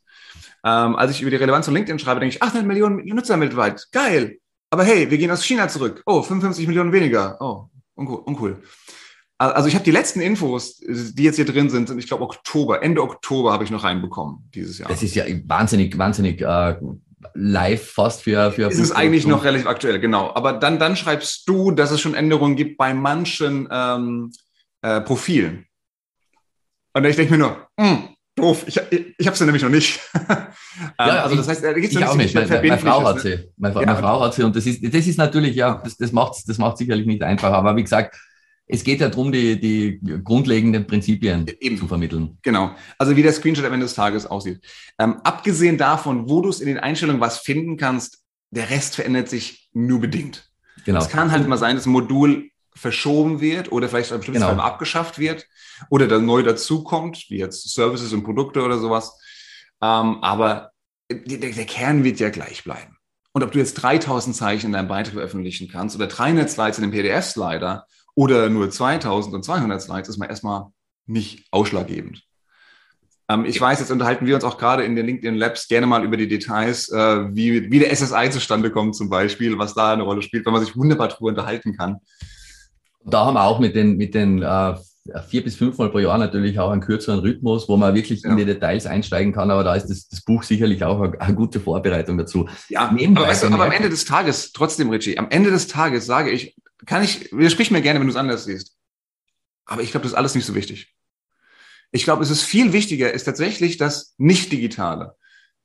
[0.64, 3.86] Ähm, als ich über die Relevanz von LinkedIn schreibe, denke ich, 800 Millionen Nutzer weltweit.
[3.92, 4.38] Geil.
[4.72, 6.02] Aber hey, wir gehen aus China zurück.
[6.06, 7.38] Oh, 55 Millionen weniger.
[7.40, 8.24] Oh, uncool.
[8.26, 8.64] uncool.
[9.38, 12.82] Also ich habe die letzten Infos, die jetzt hier drin sind, sind ich glaube Oktober,
[12.82, 14.88] Ende Oktober habe ich noch reinbekommen dieses Jahr.
[14.88, 16.76] Das ist ja wahnsinnig, wahnsinnig äh,
[17.34, 18.52] live fast für.
[18.52, 20.34] für ist es eigentlich noch relativ aktuell, genau.
[20.36, 24.32] Aber dann, dann schreibst du, dass es schon Änderungen gibt bei manchen ähm,
[24.82, 25.66] äh, Profilen.
[26.94, 29.70] Und ich denke mir nur, mh, hm, doof, ich, ich, ich habe sie nämlich noch
[29.70, 30.00] nicht.
[30.30, 30.48] ja,
[31.00, 32.36] ähm, also das heißt, da gibt es auch nicht.
[32.36, 33.52] Meine, meine, Frau hat sie.
[33.58, 36.12] Meine, ja, meine Frau hat sie und das ist, das ist natürlich, ja, das, das
[36.12, 37.52] macht das macht sicherlich nicht einfach.
[37.52, 38.16] Aber wie gesagt,
[38.68, 41.78] es geht ja darum, die, die grundlegenden Prinzipien Eben.
[41.78, 42.38] zu vermitteln.
[42.42, 42.76] Genau.
[42.98, 44.62] Also wie der Screenshot am Ende des Tages aussieht.
[44.98, 49.30] Ähm, abgesehen davon, wo du es in den Einstellungen was finden kannst, der Rest verändert
[49.30, 50.50] sich nur bedingt.
[50.86, 51.00] Genau.
[51.00, 54.62] Es kann halt mal sein, dass ein Modul verschoben wird oder vielleicht ein bestimmtes genau.
[54.62, 55.48] abgeschafft wird
[55.90, 59.18] oder dann neu dazukommt, wie jetzt Services und Produkte oder sowas.
[59.82, 60.72] Ähm, aber
[61.10, 62.98] der, der Kern wird ja gleich bleiben.
[63.32, 66.84] Und ob du jetzt 3000 Zeichen in deinem Beitrag veröffentlichen kannst oder 300 Slides in
[66.84, 70.68] dem PDF-Slider oder nur 2000 und 200 Slides ist mal erstmal
[71.06, 72.24] nicht ausschlaggebend.
[73.30, 76.04] Ähm, ich weiß, jetzt unterhalten wir uns auch gerade in den LinkedIn Labs gerne mal
[76.04, 80.04] über die Details, äh, wie, wie der SSI zustande kommt zum Beispiel, was da eine
[80.04, 81.98] Rolle spielt, weil man sich wunderbar drüber unterhalten kann.
[83.04, 84.76] Da haben wir auch mit den, mit den äh,
[85.28, 88.32] vier bis fünfmal pro Jahr natürlich auch einen kürzeren Rhythmus, wo man wirklich ja.
[88.32, 91.36] in die Details einsteigen kann, aber da ist das, das Buch sicherlich auch eine, eine,
[91.36, 92.48] gute Vorbereitung dazu.
[92.70, 95.68] Ja, Nebenbei aber, weißt du, aber am Ende des Tages, trotzdem, Richie, am Ende des
[95.68, 98.78] Tages sage ich, kann ich, widersprich mir gerne, wenn du es anders siehst.
[99.66, 100.96] Aber ich glaube, das ist alles nicht so wichtig.
[101.92, 105.16] Ich glaube, es ist viel wichtiger, ist tatsächlich das Nicht-Digitale.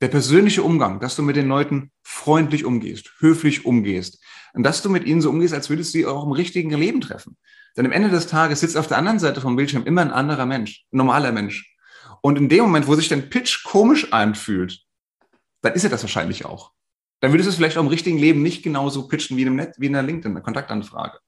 [0.00, 4.22] Der persönliche Umgang, dass du mit den Leuten freundlich umgehst, höflich umgehst.
[4.54, 7.00] Und dass du mit ihnen so umgehst, als würdest du sie auch im richtigen Leben
[7.00, 7.36] treffen.
[7.76, 10.46] Denn am Ende des Tages sitzt auf der anderen Seite vom Bildschirm immer ein anderer
[10.46, 11.76] Mensch, ein normaler Mensch.
[12.22, 14.80] Und in dem Moment, wo sich dein Pitch komisch anfühlt,
[15.60, 16.72] dann ist er das wahrscheinlich auch
[17.20, 19.56] dann würdest du es vielleicht auch im richtigen Leben nicht genauso pitchen wie in, einem
[19.56, 21.18] Net, wie in einer LinkedIn-Kontaktanfrage.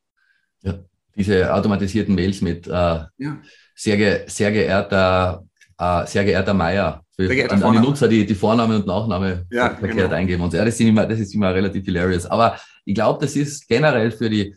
[0.62, 0.78] Ja,
[1.14, 3.38] diese automatisierten Mails mit äh, ja.
[3.74, 5.44] sehr, ge sehr geehrter
[5.82, 8.86] äh, sehr geehrter Meier, für, sehr geehrter an, an, die Nutzer, die, die Vorname und
[8.86, 10.14] Nachname ja, verkehrt genau.
[10.14, 10.56] eingeben und so.
[10.56, 12.26] Ja, das, immer, das ist immer relativ hilarious.
[12.26, 14.54] Aber ich glaube, das ist generell für die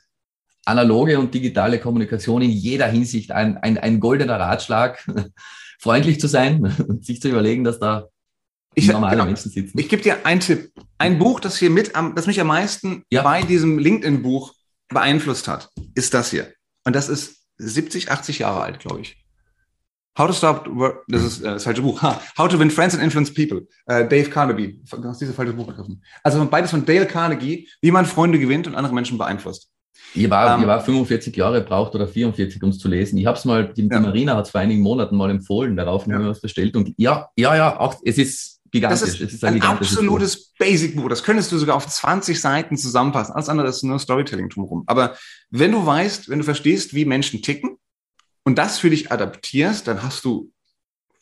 [0.65, 5.03] analoge und digitale Kommunikation in jeder Hinsicht ein, ein, ein goldener Ratschlag,
[5.79, 8.07] freundlich zu sein und sich zu überlegen, dass da
[8.75, 9.25] ich, normale genau.
[9.25, 9.77] Menschen sitzen.
[9.79, 10.71] Ich gebe dir einen Tipp.
[10.97, 13.21] Ein Buch, das hier mit am, das mich am meisten ja.
[13.23, 14.53] bei diesem LinkedIn-Buch
[14.89, 16.53] beeinflusst hat, ist das hier.
[16.83, 19.17] Und das ist 70, 80 Jahre alt, glaube ich.
[20.17, 20.69] How to Stop,
[21.09, 22.01] das ist äh, das falsche Buch.
[22.01, 23.67] How to Win Friends and Influence People.
[23.85, 24.81] Äh, Dave Carnegie.
[24.89, 26.01] Du hast dieses falsche Buch gegriffen.
[26.23, 29.69] Also beides von Dale Carnegie, wie man Freunde gewinnt und andere Menschen beeinflusst.
[30.13, 33.17] Ich war, um, ich war 45 Jahre braucht oder 44, um es zu lesen.
[33.17, 33.99] Ich habe es mal, die, ja.
[33.99, 36.13] die Marina hat es vor einigen Monaten mal empfohlen, darauf ja.
[36.13, 36.77] haben wir was bestellt.
[36.77, 38.99] Und ja, ja, ja, auch es ist gigantisch.
[38.99, 41.09] Das ist, ist ein, ein absolutes Basic-Buch.
[41.09, 43.33] Das könntest du sogar auf 20 Seiten zusammenfassen.
[43.33, 44.83] Alles andere ist nur Storytelling drumherum.
[44.87, 45.17] Aber
[45.49, 47.77] wenn du weißt, wenn du verstehst, wie Menschen ticken
[48.43, 50.51] und das für dich adaptierst, dann hast du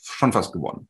[0.02, 0.88] schon fast gewonnen.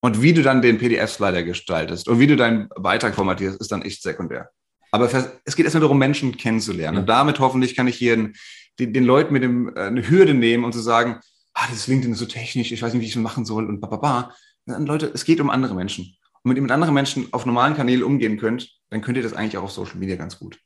[0.00, 3.82] Und wie du dann den PDF-Slider gestaltest und wie du deinen Beitrag formatierst, ist dann
[3.82, 4.50] echt sekundär.
[4.92, 5.10] Aber
[5.44, 6.98] es geht erstmal darum, Menschen kennenzulernen.
[6.98, 8.34] Und damit hoffentlich kann ich hier den,
[8.78, 11.20] den, den Leuten mit dem, äh, eine Hürde nehmen und zu sagen,
[11.54, 13.80] ah, das LinkedIn ist so technisch, ich weiß nicht, wie ich es machen soll und
[13.80, 14.34] bababa.
[14.86, 16.16] Leute, es geht um andere Menschen.
[16.42, 19.34] Und wenn ihr mit anderen Menschen auf normalen Kanälen umgehen könnt, dann könnt ihr das
[19.34, 20.58] eigentlich auch auf Social Media ganz gut.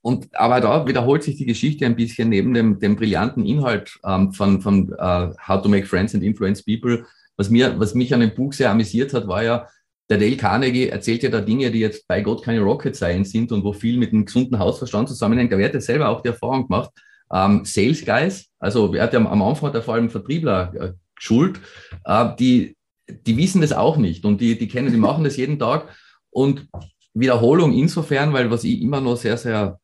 [0.00, 4.32] Und aber da wiederholt sich die Geschichte ein bisschen neben dem, dem brillanten Inhalt ähm,
[4.32, 7.06] von, von uh, How to Make Friends and Influence People.
[7.36, 9.66] Was, mir, was mich an dem Buch sehr amüsiert hat, war ja,
[10.10, 13.50] der Dale Carnegie erzählt ja da Dinge, die jetzt bei Gott keine Rocket Science sind
[13.50, 15.50] und wo viel mit einem gesunden Hausverstand zusammenhängt.
[15.52, 16.90] Er hat ja selber auch die Erfahrung gemacht,
[17.32, 20.92] ähm, Sales Guys, also er hat ja am Anfang hat er vor allem Vertriebler äh,
[21.16, 21.60] geschult,
[22.04, 22.76] äh, die
[23.08, 25.88] die wissen das auch nicht und die, die kennen, die machen das jeden Tag.
[26.30, 26.68] Und
[27.14, 29.78] Wiederholung insofern, weil was ich immer noch sehr, sehr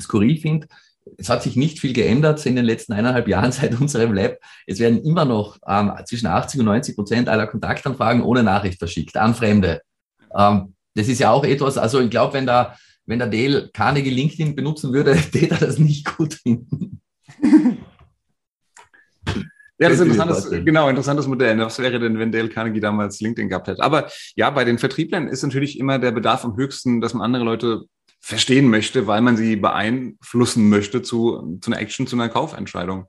[0.00, 0.68] skurril finde,
[1.18, 4.38] es hat sich nicht viel geändert in den letzten eineinhalb Jahren seit unserem Lab.
[4.66, 9.16] Es werden immer noch ähm, zwischen 80 und 90 Prozent aller Kontaktanfragen ohne Nachricht verschickt
[9.16, 9.82] an Fremde.
[10.36, 14.10] Ähm, das ist ja auch etwas, also ich glaube, wenn da, wenn der Dale Carnegie
[14.10, 17.00] LinkedIn benutzen würde, täte er das nicht gut finden.
[19.78, 21.58] Ja, das ist ein interessantes, genau, interessantes Modell.
[21.58, 23.82] Was wäre denn, wenn Dale Carnegie damals LinkedIn gehabt hätte?
[23.82, 27.44] Aber ja, bei den Vertrieblern ist natürlich immer der Bedarf am höchsten, dass man andere
[27.44, 27.82] Leute
[28.20, 33.06] verstehen möchte, weil man sie beeinflussen möchte zu, zu einer Action, zu einer Kaufentscheidung.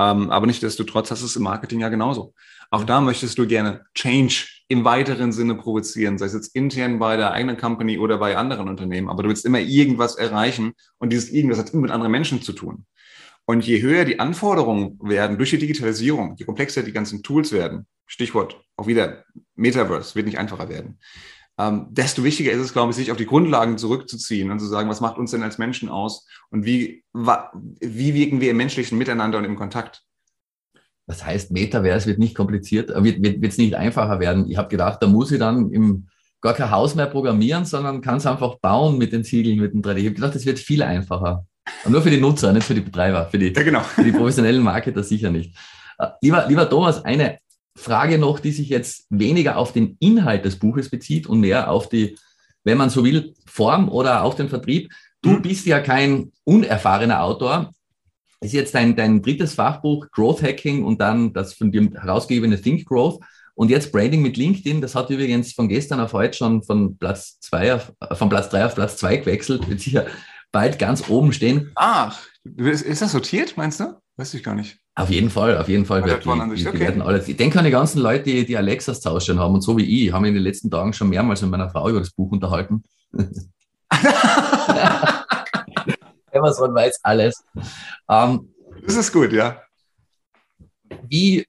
[0.00, 2.34] Ähm, aber nicht desto trotz hast du es im Marketing ja genauso.
[2.70, 7.16] Auch da möchtest du gerne Change im weiteren Sinne provozieren, sei es jetzt intern bei
[7.16, 9.08] der eigenen Company oder bei anderen Unternehmen.
[9.08, 12.52] Aber du willst immer irgendwas erreichen und dieses irgendwas hat immer mit anderen Menschen zu
[12.52, 12.86] tun.
[13.46, 17.86] Und je höher die Anforderungen werden durch die Digitalisierung, je komplexer die ganzen Tools werden,
[18.06, 20.98] Stichwort auch wieder Metaverse, wird nicht einfacher werden,
[21.58, 24.90] ähm, desto wichtiger ist es, glaube ich, sich auf die Grundlagen zurückzuziehen und zu sagen,
[24.90, 29.38] was macht uns denn als Menschen aus und wie, wie wirken wir im menschlichen Miteinander
[29.38, 30.02] und im Kontakt?
[31.06, 34.50] Das heißt, Metaverse wird nicht kompliziert, äh, wird es wird, nicht einfacher werden.
[34.50, 36.08] Ich habe gedacht, da muss ich dann im,
[36.40, 39.82] gar kein Haus mehr programmieren, sondern kann es einfach bauen mit den Ziegeln, mit dem
[39.82, 39.96] 3D.
[39.96, 41.46] Ich habe gedacht, das wird viel einfacher.
[41.84, 43.80] Und nur für die Nutzer, nicht für die Betreiber, für die, ja, genau.
[43.80, 45.56] für die professionellen Marketer sicher nicht.
[45.98, 47.38] Äh, lieber, lieber Thomas, eine
[47.76, 51.88] Frage noch, die sich jetzt weniger auf den Inhalt des Buches bezieht und mehr auf
[51.88, 52.16] die,
[52.64, 54.92] wenn man so will, Form oder auf den Vertrieb.
[55.22, 55.42] Du mhm.
[55.42, 57.72] bist ja kein unerfahrener Autor.
[58.40, 62.86] Ist jetzt dein, dein drittes Fachbuch, Growth Hacking und dann das von dir herausgegebene Think
[62.86, 63.20] Growth.
[63.54, 67.40] Und jetzt Branding mit LinkedIn, das hat übrigens von gestern auf heute schon von Platz
[67.40, 70.06] zwei auf, von Platz drei auf Platz zwei gewechselt, wird sicher
[70.56, 71.70] bald ganz oben stehen.
[71.74, 72.18] Ach,
[72.56, 74.00] ist das sortiert, meinst du?
[74.16, 74.78] Weiß ich gar nicht.
[74.94, 76.02] Auf jeden Fall, auf jeden Fall.
[76.02, 76.80] Wird die, die, die okay.
[76.80, 79.60] werden alle, ich denke an die ganzen Leute, die, die Alexas zu Hause haben und
[79.60, 82.08] so wie ich, haben in den letzten Tagen schon mehrmals mit meiner Frau über das
[82.08, 82.82] Buch unterhalten.
[86.32, 87.44] Amazon weiß alles.
[88.08, 88.48] Ähm,
[88.86, 89.60] das ist gut, ja.
[91.06, 91.44] Wie,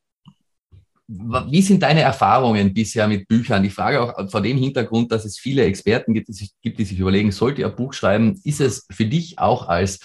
[1.07, 3.63] wie sind deine Erfahrungen bisher mit Büchern?
[3.63, 6.85] Ich frage auch vor dem Hintergrund, dass es viele Experten gibt, die sich, gibt, die
[6.85, 8.39] sich überlegen, sollte ihr Buch schreiben?
[8.43, 9.99] Ist es für dich auch als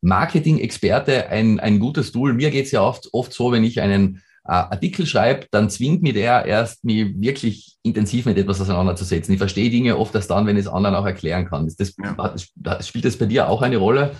[0.00, 2.32] Marketing-Experte ein, ein gutes Tool.
[2.32, 6.02] Mir geht es ja oft, oft so, wenn ich einen äh, Artikel schreibe, dann zwingt
[6.02, 9.32] mir der erst, mich wirklich intensiv mit etwas auseinanderzusetzen.
[9.32, 11.70] Ich verstehe Dinge oft erst dann, wenn ich es anderen auch erklären kann.
[11.76, 12.82] Das, ja.
[12.82, 14.14] Spielt das bei dir auch eine Rolle?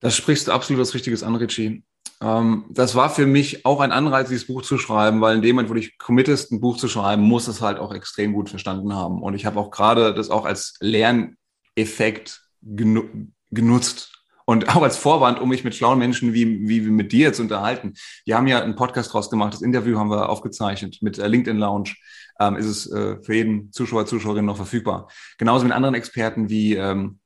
[0.00, 1.82] Das sprichst du absolut was Richtiges an, Richie.
[2.20, 5.56] Ähm, das war für mich auch ein Anreiz, dieses Buch zu schreiben, weil in dem
[5.56, 8.94] Moment, wo ich committest, ein Buch zu schreiben, muss es halt auch extrem gut verstanden
[8.94, 9.22] haben.
[9.22, 13.04] Und ich habe auch gerade das auch als Lerneffekt genu
[13.52, 17.42] genutzt und auch als Vorwand, um mich mit schlauen Menschen wie, wie mit dir zu
[17.42, 17.94] unterhalten.
[18.24, 21.58] Wir haben ja einen Podcast draus gemacht, das Interview haben wir aufgezeichnet mit äh, LinkedIn
[21.58, 21.94] Lounge.
[22.38, 25.08] Ähm, ist es äh, für jeden Zuschauer, Zuschauerin noch verfügbar.
[25.38, 27.18] Genauso mit anderen Experten wie ähm,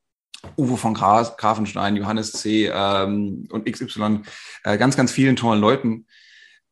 [0.57, 2.67] Uwe von Graf, Grafenstein, Johannes C.
[2.67, 4.21] Ähm, und XY,
[4.63, 6.07] äh, ganz, ganz vielen tollen Leuten,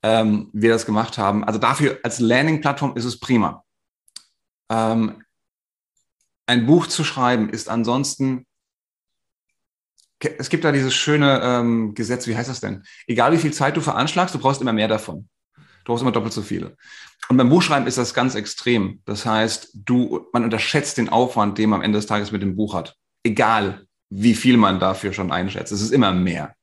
[0.04, 1.44] ähm, wir das gemacht haben.
[1.44, 3.64] Also dafür als Learning-Plattform ist es prima.
[4.70, 5.24] Ähm,
[6.46, 8.46] ein Buch zu schreiben ist ansonsten
[10.20, 12.84] es gibt da dieses schöne ähm, Gesetz, wie heißt das denn?
[13.08, 15.30] Egal wie viel Zeit du veranschlagst, du brauchst immer mehr davon.
[15.56, 16.76] Du brauchst immer doppelt so viele.
[17.30, 19.02] Und beim Buchschreiben ist das ganz extrem.
[19.06, 22.56] Das heißt, du, man unterschätzt den Aufwand, den man am Ende des Tages mit dem
[22.56, 22.98] Buch hat.
[23.24, 25.72] Egal, wie viel man dafür schon einschätzt.
[25.72, 26.56] Es ist immer mehr.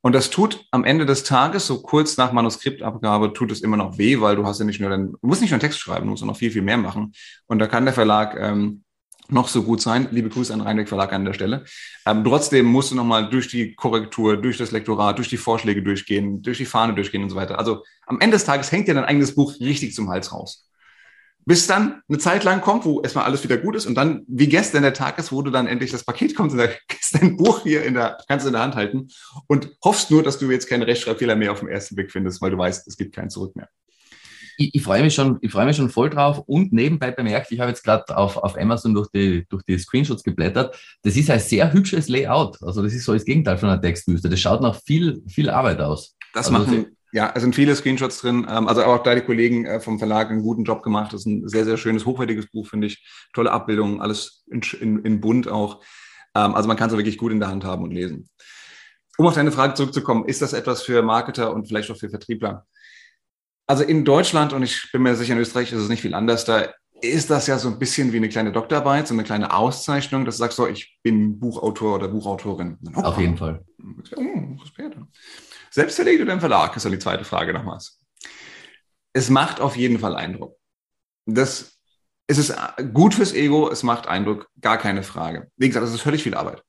[0.00, 3.96] Und das tut am Ende des Tages, so kurz nach Manuskriptabgabe, tut es immer noch
[3.96, 6.04] weh, weil du hast ja nicht nur den, du musst nicht nur einen Text schreiben,
[6.04, 7.14] du musst noch viel, viel mehr machen.
[7.46, 8.84] Und da kann der Verlag ähm,
[9.28, 10.08] noch so gut sein.
[10.10, 11.64] Liebe Grüße an Rheinweg Verlag an der Stelle.
[12.04, 16.42] Ähm, trotzdem musst du nochmal durch die Korrektur, durch das Lektorat, durch die Vorschläge durchgehen,
[16.42, 17.58] durch die Fahne durchgehen und so weiter.
[17.58, 20.68] Also am Ende des Tages hängt dir dein eigenes Buch richtig zum Hals raus.
[21.46, 24.48] Bis dann eine Zeit lang kommt, wo erstmal alles wieder gut ist und dann, wie
[24.48, 26.64] gestern der Tag ist, wo du dann endlich das Paket kommst und da
[27.00, 29.08] ist dein Buch hier in der, kannst du in der Hand halten
[29.46, 32.50] und hoffst nur, dass du jetzt keine Rechtschreibfehler mehr auf den ersten Blick findest, weil
[32.50, 33.68] du weißt, es gibt kein Zurück mehr
[34.56, 37.60] ich, ich freue mich schon, ich freue mich schon voll drauf und nebenbei bemerkt, ich
[37.60, 40.76] habe jetzt gerade auf, auf Amazon durch die, durch die Screenshots geblättert.
[41.02, 42.62] Das ist ein sehr hübsches Layout.
[42.62, 44.28] Also das ist so das Gegenteil von einer Textwüste.
[44.28, 46.16] Das schaut nach viel, viel Arbeit aus.
[46.32, 48.44] Das also machen, ja, es sind viele Screenshots drin.
[48.50, 51.12] Ähm, also auch da die Kollegen äh, vom Verlag einen guten Job gemacht.
[51.12, 53.06] Das ist ein sehr, sehr schönes, hochwertiges Buch, finde ich.
[53.32, 55.80] Tolle Abbildungen, alles in, in, in bunt auch.
[56.34, 58.28] Ähm, also man kann es wirklich gut in der Hand haben und lesen.
[59.16, 62.66] Um auf deine Frage zurückzukommen, ist das etwas für Marketer und vielleicht auch für Vertriebler?
[63.68, 66.44] Also in Deutschland, und ich bin mir sicher, in Österreich ist es nicht viel anders,
[66.44, 66.66] da
[67.00, 70.36] ist das ja so ein bisschen wie eine kleine Doktorarbeit, so eine kleine Auszeichnung, dass
[70.36, 72.78] du sagst, so, ich bin Buchautor oder Buchautorin.
[72.94, 73.64] Auf jeden Fall.
[74.16, 74.56] Oh,
[75.74, 78.00] Selbst verlegt oder im Verlag, ist dann die zweite Frage nochmals.
[79.12, 80.56] Es macht auf jeden Fall Eindruck.
[81.26, 81.80] Das,
[82.28, 82.54] es ist
[82.92, 85.50] gut fürs Ego, es macht Eindruck, gar keine Frage.
[85.56, 86.62] Wie gesagt, es ist völlig viel Arbeit.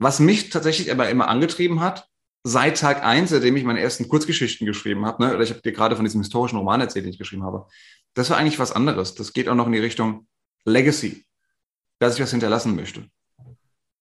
[0.00, 2.08] Was mich tatsächlich aber immer angetrieben hat,
[2.42, 5.72] seit Tag eins, seitdem ich meine ersten Kurzgeschichten geschrieben habe, ne, oder ich habe dir
[5.72, 7.68] gerade von diesem historischen Roman erzählt, den ich geschrieben habe,
[8.14, 9.14] das war eigentlich was anderes.
[9.14, 10.26] Das geht auch noch in die Richtung
[10.64, 11.24] Legacy,
[12.00, 13.08] dass ich was hinterlassen möchte.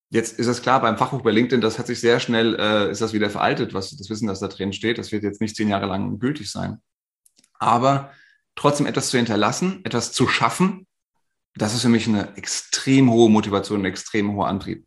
[0.09, 3.01] Jetzt ist es klar, beim Fachbuch bei LinkedIn, das hat sich sehr schnell, äh, ist
[3.01, 4.97] das wieder veraltet, was das Wissen, das da drin steht.
[4.97, 6.81] Das wird jetzt nicht zehn Jahre lang gültig sein.
[7.59, 8.11] Aber
[8.55, 10.87] trotzdem etwas zu hinterlassen, etwas zu schaffen,
[11.55, 14.85] das ist für mich eine extrem hohe Motivation, ein extrem hoher Antrieb.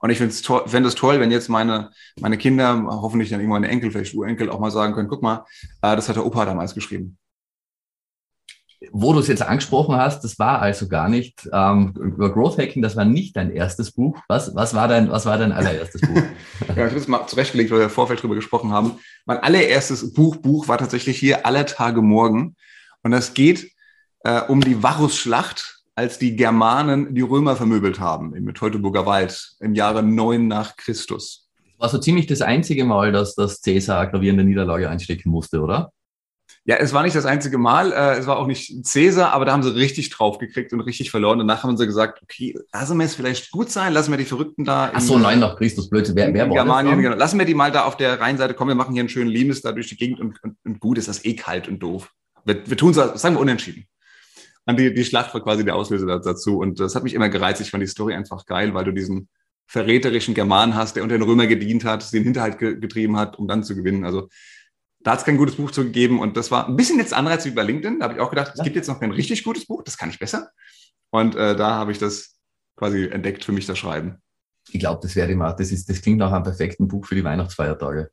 [0.00, 4.14] Und ich finde es toll, wenn jetzt meine, meine Kinder, hoffentlich dann irgendwann Enkel, vielleicht
[4.14, 5.44] Urenkel auch mal sagen können, guck mal,
[5.82, 7.18] äh, das hat der Opa damals geschrieben
[8.92, 12.82] wo du es jetzt angesprochen hast, das war also gar nicht ähm, über Growth Hacking,
[12.82, 14.18] das war nicht dein erstes Buch.
[14.28, 16.22] Was, was, war, dein, was war dein allererstes Buch?
[16.68, 18.98] ja, ich habe es mal zurechtgelegt, weil wir im Vorfeld drüber gesprochen haben.
[19.24, 22.56] Mein allererstes Buch, Buch war tatsächlich hier Aller Tage Morgen.
[23.02, 23.70] Und das geht
[24.24, 29.74] äh, um die Varusschlacht, als die Germanen die Römer vermöbelt haben im Teutoburger Wald im
[29.74, 31.48] Jahre 9 nach Christus.
[31.64, 35.92] Das war so ziemlich das einzige Mal, dass das Cäsar gravierende Niederlage einstecken musste, oder?
[36.68, 39.52] Ja, es war nicht das einzige Mal, äh, es war auch nicht Cäsar, aber da
[39.52, 41.38] haben sie richtig drauf gekriegt und richtig verloren.
[41.38, 44.64] Danach haben sie gesagt, okay, lassen wir es vielleicht gut sein, lassen wir die Verrückten
[44.64, 44.90] da.
[44.92, 46.16] Ach so, nein, nach Christus, Blödsinn.
[46.16, 47.14] Wer, wer Germanien, genau.
[47.14, 49.62] Lassen wir die mal da auf der Rheinseite kommen, wir machen hier einen schönen Limes
[49.62, 52.12] da durch die Gegend und, und, und gut ist das eh kalt und doof.
[52.44, 53.86] Wir, wir tun es, sagen wir unentschieden.
[54.64, 57.60] Und die, die Schlacht war quasi der Auslöser dazu und das hat mich immer gereizt.
[57.60, 59.28] Ich fand die Story einfach geil, weil du diesen
[59.68, 63.46] verräterischen German hast, der unter den Römer gedient hat, den Hinterhalt ge getrieben hat, um
[63.46, 64.04] dann zu gewinnen.
[64.04, 64.28] Also
[65.06, 67.44] da hat es kein gutes Buch zu gegeben und das war ein bisschen jetzt Anreiz
[67.44, 68.00] wie bei LinkedIn.
[68.00, 70.10] Da habe ich auch gedacht, es gibt jetzt noch kein richtig gutes Buch, das kann
[70.10, 70.50] ich besser.
[71.10, 72.40] Und äh, da habe ich das
[72.74, 74.20] quasi entdeckt für mich, das Schreiben.
[74.68, 77.22] Ich glaube, das wäre immer, das ist, das klingt nach einem perfekten Buch für die
[77.22, 78.10] Weihnachtsfeiertage.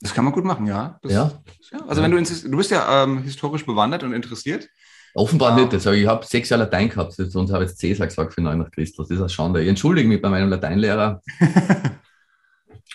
[0.00, 0.98] Das kann man gut machen, ja.
[1.00, 1.30] Das, ja.
[1.70, 1.78] ja.
[1.86, 2.10] Also ja.
[2.10, 4.68] wenn du du bist ja ähm, historisch bewandert und interessiert.
[5.14, 5.72] Offenbar nicht.
[5.72, 8.58] Also ich habe sechs Jahre Latein gehabt, sonst habe ich jetzt Cäsar gesagt für 9
[8.58, 9.06] nach Christus.
[9.06, 9.62] Das ist eine Schande.
[9.62, 11.22] Ich entschuldige mich bei meinem Lateinlehrer.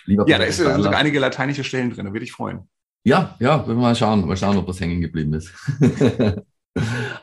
[0.05, 2.69] Lieber ja, da ist sogar einige lateinische Stellen drin, da würde ich freuen.
[3.03, 5.53] Ja, ja, wir mal schauen, mal schauen, ob das hängen geblieben ist.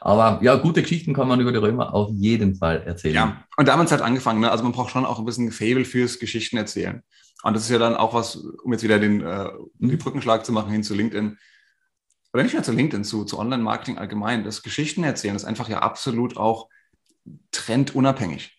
[0.01, 3.15] Aber ja, gute Geschichten kann man über die Römer auf jeden Fall erzählen.
[3.15, 4.51] Ja, und damals hat angefangen, ne?
[4.51, 7.03] also man braucht schon auch ein bisschen Fable fürs Geschichten erzählen.
[7.43, 9.91] Und das ist ja dann auch was, um jetzt wieder den äh, mhm.
[9.91, 11.37] die Brückenschlag zu machen hin zu LinkedIn.
[12.33, 14.45] Oder nicht mehr zu LinkedIn, zu, zu Online-Marketing allgemein.
[14.45, 16.69] Das Geschichten erzählen ist einfach ja absolut auch
[17.51, 18.57] trendunabhängig.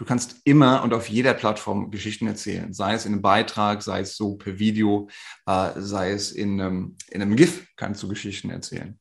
[0.00, 4.00] Du kannst immer und auf jeder Plattform Geschichten erzählen, sei es in einem Beitrag, sei
[4.00, 5.10] es so per Video,
[5.44, 8.98] äh, sei es in einem, in einem GIF kannst du Geschichten erzählen.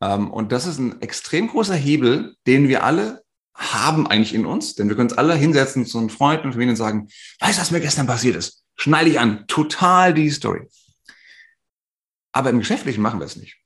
[0.00, 3.22] Ähm, und das ist ein extrem großer Hebel, den wir alle
[3.54, 6.70] haben eigentlich in uns, denn wir können uns alle hinsetzen zu einem Freund und Familien
[6.70, 7.08] und sagen,
[7.40, 8.64] weißt du, was mir gestern passiert ist?
[8.74, 10.66] Schneide ich an, total die Story.
[12.32, 13.58] Aber im Geschäftlichen machen wir es nicht.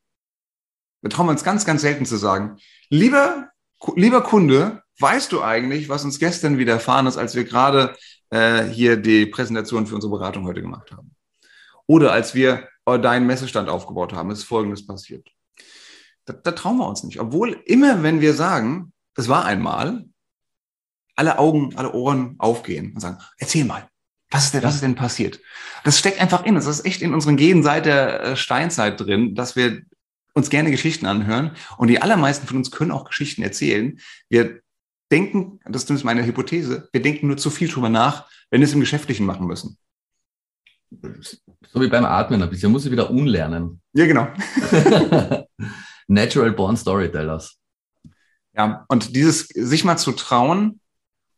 [1.00, 2.56] Wir trauen uns ganz, ganz selten zu sagen,
[2.90, 3.52] lieber,
[3.94, 7.94] lieber Kunde, weißt du eigentlich, was uns gestern widerfahren ist, als wir gerade
[8.30, 11.14] äh, hier die Präsentation für unsere Beratung heute gemacht haben?
[11.86, 15.28] Oder als wir deinen Messestand aufgebaut haben, ist Folgendes passiert.
[16.24, 17.18] Da, da trauen wir uns nicht.
[17.18, 20.04] Obwohl immer, wenn wir sagen, es war einmal,
[21.16, 23.88] alle Augen, alle Ohren aufgehen und sagen, erzähl mal,
[24.30, 25.40] was ist denn, was ist denn passiert?
[25.84, 26.66] Das steckt einfach in uns.
[26.66, 29.82] Das ist echt in unseren Genen seit der äh, Steinzeit drin, dass wir
[30.36, 31.52] uns gerne Geschichten anhören.
[31.78, 33.98] Und die allermeisten von uns können auch Geschichten erzählen.
[34.28, 34.60] Wir
[35.10, 38.66] denken, das ist zumindest meine Hypothese, wir denken nur zu viel drüber nach, wenn wir
[38.66, 39.78] es im Geschäftlichen machen müssen.
[40.90, 43.80] So wie beim Atmen ein bisschen, muss ich wieder unlernen.
[43.94, 44.28] Ja, genau.
[46.06, 47.56] Natural Born Storytellers.
[48.54, 50.80] Ja, und dieses, sich mal zu trauen,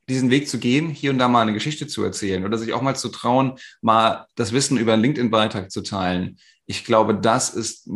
[0.09, 2.83] diesen Weg zu gehen, hier und da mal eine Geschichte zu erzählen oder sich auch
[2.83, 6.39] mal zu trauen, mal das Wissen über einen LinkedIn-Beitrag zu teilen.
[6.67, 7.89] Ich glaube, das ist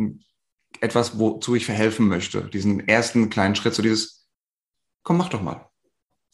[0.83, 2.43] etwas, wozu ich verhelfen möchte.
[2.43, 4.27] Diesen ersten kleinen Schritt, so dieses,
[5.03, 5.69] komm, mach doch mal.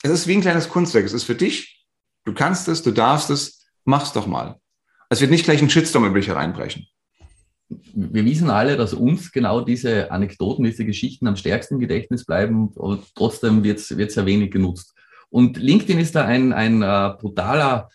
[0.02, 1.06] Es ist wie ein kleines Kunstwerk.
[1.06, 1.86] Es ist für dich.
[2.26, 4.60] Du kannst es, du darfst es, mach's doch mal.
[5.10, 6.88] Es wird nicht gleich ein Shitstorm über dich hereinbrechen.
[7.70, 12.72] Wir wissen alle, dass uns genau diese Anekdoten, diese Geschichten am stärksten im Gedächtnis bleiben,
[12.76, 14.96] aber trotzdem wird es ja wenig genutzt.
[15.30, 17.90] Und LinkedIn ist da ein, ein äh, brutaler,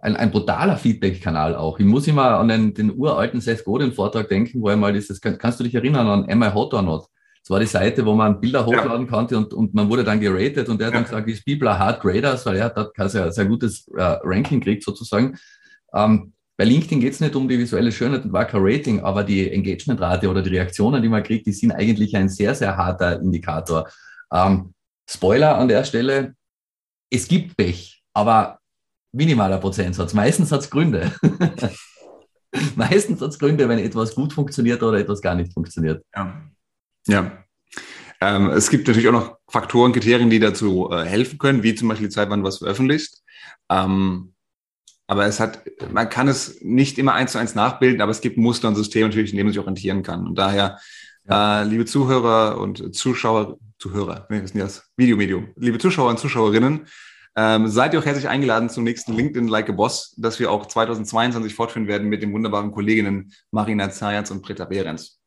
[0.00, 1.78] ein, ein brutaler Feedback-Kanal auch.
[1.78, 5.58] Ich muss immer an den, den uralten Seth Godin-Vortrag denken, wo er mal dieses, kannst
[5.58, 7.06] du dich erinnern an Am I Hot or Not?
[7.42, 9.10] Das war die Seite, wo man Bilder hochladen ja.
[9.10, 11.00] konnte und, und man wurde dann geratet und er hat ja.
[11.00, 14.18] dann gesagt, these people are hard graders, weil er hat ein sehr, sehr gutes äh,
[14.22, 15.36] Ranking kriegt sozusagen.
[15.94, 19.24] Ähm, bei LinkedIn geht es nicht um die visuelle Schönheit und war kein Rating, aber
[19.24, 23.20] die Engagementrate oder die Reaktionen, die man kriegt, die sind eigentlich ein sehr, sehr harter
[23.20, 23.88] Indikator.
[24.32, 24.74] Ähm,
[25.08, 26.34] Spoiler an der Stelle,
[27.10, 28.58] es gibt Pech, aber
[29.12, 30.14] minimaler Prozentsatz.
[30.14, 31.12] Meistens hat es Gründe.
[32.76, 36.04] Meistens hat es Gründe, wenn etwas gut funktioniert oder etwas gar nicht funktioniert.
[36.14, 36.42] Ja.
[37.06, 37.44] Ja.
[38.20, 41.88] Ähm, es gibt natürlich auch noch Faktoren, Kriterien, die dazu äh, helfen können, wie zum
[41.88, 43.18] Beispiel die Zeit, wann du was veröffentlicht.
[43.70, 44.34] Ähm,
[45.06, 48.36] aber es hat, man kann es nicht immer eins zu eins nachbilden, aber es gibt
[48.36, 50.26] Muster und Systeme natürlich, in denen man sich orientieren kann.
[50.26, 50.78] Und daher,
[51.28, 51.62] ja.
[51.62, 54.90] äh, liebe Zuhörer und Zuschauer, Zuhörer, nee, was ist das?
[54.96, 55.48] Videomedium.
[55.56, 56.86] Liebe Zuschauer und Zuschauerinnen,
[57.40, 60.66] Ähm, seid ihr auch herzlich eingeladen zum nächsten LinkedIn Like a Boss, das wir auch
[60.66, 65.20] 2022 fortführen werden mit den wunderbaren Kolleginnen Marina Zayatz und Britta Behrens.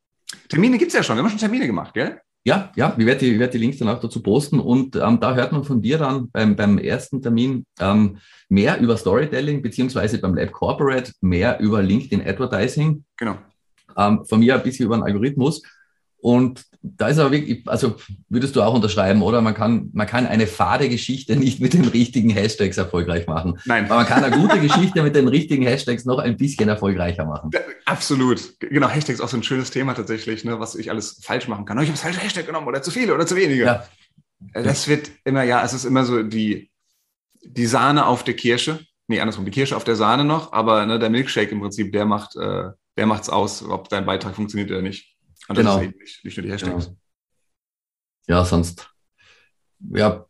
[0.49, 2.19] Termine gibt es ja schon, wir haben schon Termine gemacht, gell?
[2.43, 5.35] Ja, ja, ich werde die, werd die Links dann auch dazu posten und ähm, da
[5.35, 8.17] hört man von dir dann beim, beim ersten Termin ähm,
[8.49, 13.05] mehr über Storytelling, beziehungsweise beim Lab Corporate mehr über LinkedIn Advertising.
[13.15, 13.37] Genau.
[13.95, 15.61] Ähm, von mir ein bisschen über den Algorithmus
[16.21, 17.95] und da ist aber wirklich, also
[18.29, 19.41] würdest du auch unterschreiben, oder?
[19.41, 23.59] Man kann, man kann eine fade Geschichte nicht mit den richtigen Hashtags erfolgreich machen.
[23.65, 23.85] Nein.
[23.85, 27.51] Aber man kann eine gute Geschichte mit den richtigen Hashtags noch ein bisschen erfolgreicher machen.
[27.85, 28.59] Absolut.
[28.59, 31.65] Genau, Hashtags ist auch so ein schönes Thema tatsächlich, ne, was ich alles falsch machen
[31.65, 31.77] kann.
[31.77, 33.63] Oh, ich habe das falsche Hashtag genommen oder zu viele oder zu wenige.
[33.63, 33.83] Ja.
[34.53, 36.71] Äh, das wird immer, ja, es ist immer so die,
[37.43, 38.79] die Sahne auf der Kirsche.
[39.07, 42.05] Nee, andersrum, die Kirsche auf der Sahne noch, aber ne, der Milkshake im Prinzip, der
[42.05, 45.10] macht, äh, der macht's aus, ob dein Beitrag funktioniert oder nicht.
[45.47, 45.79] Und genau.
[45.79, 46.85] Nicht, nicht, nur die Hashtags.
[46.85, 46.97] Genau.
[48.27, 48.91] Ja, sonst
[49.93, 50.25] ja,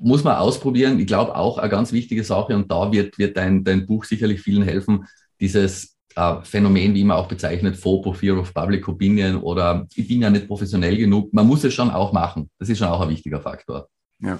[0.00, 0.98] muss man ausprobieren.
[1.00, 4.40] Ich glaube auch eine ganz wichtige Sache und da wird, wird dein, dein Buch sicherlich
[4.40, 5.06] vielen helfen,
[5.40, 10.22] dieses äh, Phänomen, wie man auch bezeichnet, FOPO, Fear of Public Opinion oder ich bin
[10.22, 11.32] ja nicht professionell genug.
[11.32, 12.50] Man muss es schon auch machen.
[12.58, 13.88] Das ist schon auch ein wichtiger Faktor.
[14.20, 14.38] Ja.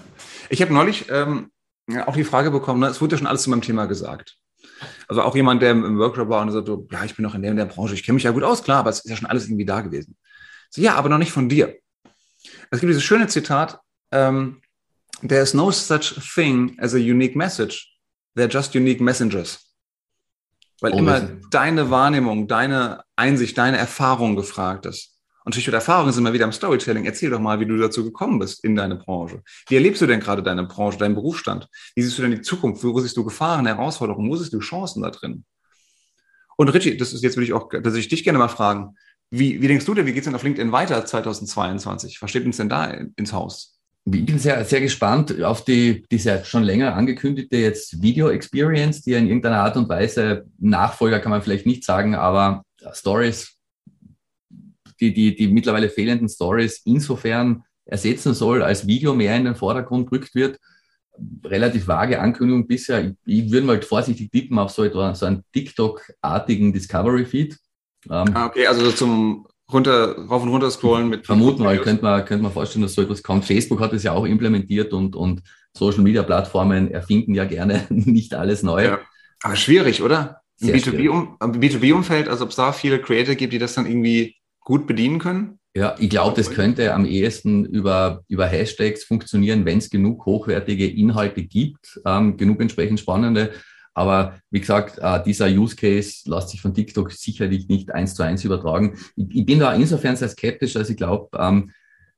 [0.48, 1.50] Ich habe neulich ähm,
[2.06, 4.36] auch die Frage bekommen, ne, es wurde ja schon alles zu meinem Thema gesagt.
[5.08, 7.42] Also auch jemand, der im Workshop war und sagt, so, ja, ich bin noch in
[7.42, 9.16] der, in der Branche, ich kenne mich ja gut aus, klar, aber es ist ja
[9.16, 10.16] schon alles irgendwie da gewesen.
[10.70, 11.76] So, ja, aber noch nicht von dir.
[12.70, 13.78] Es gibt dieses schöne Zitat,
[14.10, 14.62] ähm,
[15.26, 17.88] there is no such thing as a unique message.
[18.36, 19.58] They're just unique messengers.
[20.80, 21.20] Weil oh, immer
[21.50, 25.11] deine Wahrnehmung, deine Einsicht, deine Erfahrung gefragt ist.
[25.44, 27.04] Und natürlich mit Erfahrung sind wir wieder am Storytelling.
[27.04, 29.42] Erzähl doch mal, wie du dazu gekommen bist in deine Branche.
[29.68, 31.68] Wie erlebst du denn gerade deine Branche, deinen Berufsstand?
[31.96, 32.84] Wie siehst du denn die Zukunft?
[32.84, 34.30] Wo siehst du Gefahren, Herausforderungen?
[34.30, 35.44] Wo siehst du Chancen da drin?
[36.56, 38.94] Und Richie, das ist jetzt würde ich auch, dass ich dich gerne mal fragen.
[39.30, 42.20] Wie, wie denkst du denn, wie geht es denn auf LinkedIn weiter 2022?
[42.20, 42.84] Was steht uns denn da
[43.16, 43.78] ins Haus?
[44.04, 49.12] Ich bin sehr, sehr gespannt auf die, diese schon länger angekündigte jetzt Video Experience, die
[49.12, 53.56] in irgendeiner Art und Weise Nachfolger kann man vielleicht nicht sagen, aber Stories
[55.02, 60.12] die, die, die mittlerweile fehlenden Stories insofern ersetzen soll, als Video mehr in den Vordergrund
[60.12, 60.58] rückt wird.
[61.44, 63.04] Relativ vage Ankündigung bisher.
[63.04, 67.58] Ich, ich würde mal vorsichtig tippen auf so etwa so einen TikTok-artigen Discovery-Feed.
[68.10, 71.26] Ähm, ah, okay, also so zum runter, rauf und runter scrollen mit.
[71.26, 73.44] Vermuten mal, könnte man, könnte man vorstellen, dass so etwas kommt.
[73.44, 75.42] Facebook hat es ja auch implementiert und, und
[75.76, 78.84] Social Media Plattformen erfinden ja gerne nicht alles neu.
[78.84, 79.00] Ja.
[79.42, 80.42] Aber schwierig, oder?
[80.60, 85.18] Im B2B-Umfeld, also ob es da viele Creator gibt, die das dann irgendwie gut bedienen
[85.18, 85.58] können?
[85.74, 90.86] Ja, ich glaube, das könnte am ehesten über, über Hashtags funktionieren, wenn es genug hochwertige
[90.86, 93.52] Inhalte gibt, ähm, genug entsprechend spannende.
[93.94, 98.22] Aber wie gesagt, äh, dieser Use Case lässt sich von TikTok sicherlich nicht eins zu
[98.22, 98.98] eins übertragen.
[99.16, 101.70] Ich, ich bin da insofern sehr skeptisch, dass ich glaube, ähm,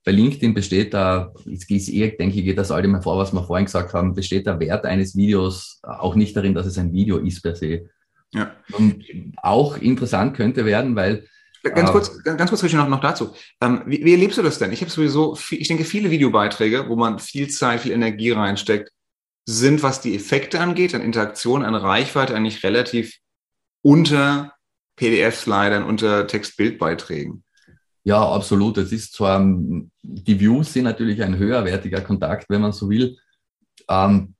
[0.04, 3.42] bei LinkedIn besteht da, jetzt ist eher, denke ich, geht das allem vor, was wir
[3.42, 7.18] vorhin gesagt haben, besteht der Wert eines Videos auch nicht darin, dass es ein Video
[7.18, 7.88] ist per se.
[8.32, 8.52] Ja.
[8.72, 9.04] Und
[9.36, 11.24] auch interessant könnte werden, weil
[11.64, 13.34] Ganz kurz, ganz kurz noch, noch dazu.
[13.62, 14.72] Ähm, wie, wie erlebst du das denn?
[14.72, 18.90] Ich habe sowieso, viel, ich denke, viele Videobeiträge, wo man viel Zeit, viel Energie reinsteckt,
[19.46, 23.18] sind, was die Effekte angeht, an Interaktion, an Reichweite, eigentlich relativ
[23.82, 24.52] unter
[24.96, 27.44] PDF-Slidern, unter Text-Bildbeiträgen.
[28.04, 28.76] Ja, absolut.
[28.76, 29.40] Es ist zwar,
[30.02, 33.16] die Views sind natürlich ein höherwertiger Kontakt, wenn man so will.
[33.88, 34.34] Ähm,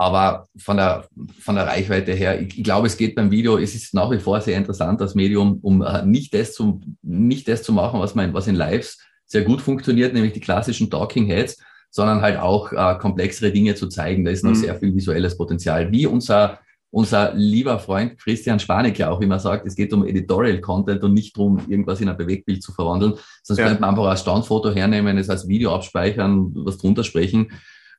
[0.00, 1.04] aber von der,
[1.40, 4.18] von der Reichweite her, ich, ich, glaube, es geht beim Video, es ist nach wie
[4.18, 8.14] vor sehr interessant, das Medium, um äh, nicht das zu, nicht das zu machen, was,
[8.14, 11.58] man, was in Lives sehr gut funktioniert, nämlich die klassischen Talking Heads,
[11.90, 14.24] sondern halt auch äh, komplexere Dinge zu zeigen.
[14.24, 14.62] Da ist noch mhm.
[14.62, 15.92] sehr viel visuelles Potenzial.
[15.92, 20.62] Wie unser, unser lieber Freund Christian Spanik ja auch immer sagt, es geht um Editorial
[20.62, 23.16] Content und nicht darum, irgendwas in ein Bewegtbild zu verwandeln.
[23.42, 23.66] Sonst ja.
[23.66, 27.52] könnte man einfach ein Standfoto hernehmen, es als Video abspeichern, was drunter sprechen.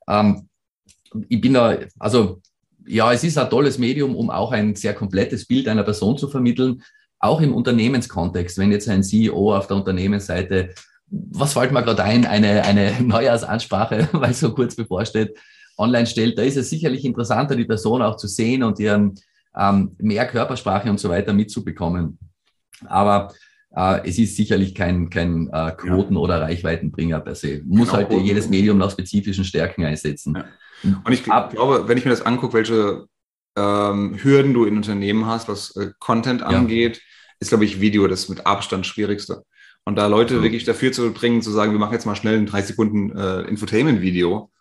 [0.10, 0.48] Ähm,
[1.30, 2.42] ich bin da, also
[2.86, 6.28] ja, es ist ein tolles Medium, um auch ein sehr komplettes Bild einer Person zu
[6.28, 6.82] vermitteln,
[7.20, 8.58] auch im Unternehmenskontext.
[8.58, 10.74] Wenn jetzt ein CEO auf der Unternehmensseite,
[11.10, 15.38] was fällt mir gerade ein, eine, eine Neujahrsansprache, weil so kurz bevorsteht,
[15.78, 19.16] online stellt, da ist es sicherlich interessanter, die Person auch zu sehen und ihren
[19.58, 22.18] ähm, mehr Körpersprache und so weiter mitzubekommen.
[22.86, 23.34] Aber
[23.76, 26.20] äh, es ist sicherlich kein, kein äh, Quoten- ja.
[26.20, 27.62] oder Reichweitenbringer per se.
[27.66, 28.10] Muss genau.
[28.10, 30.36] halt jedes Medium nach spezifischen Stärken einsetzen.
[30.36, 30.46] Ja.
[30.84, 33.06] Und ich glaube, wenn ich mir das angucke, welche
[33.56, 37.04] ähm, Hürden du in Unternehmen hast, was äh, Content angeht, ja.
[37.40, 39.44] ist, glaube ich, Video das mit Abstand schwierigste.
[39.84, 40.44] Und da Leute mhm.
[40.44, 43.42] wirklich dafür zu bringen, zu sagen, wir machen jetzt mal schnell ein drei Sekunden äh,
[43.42, 44.52] Infotainment-Video,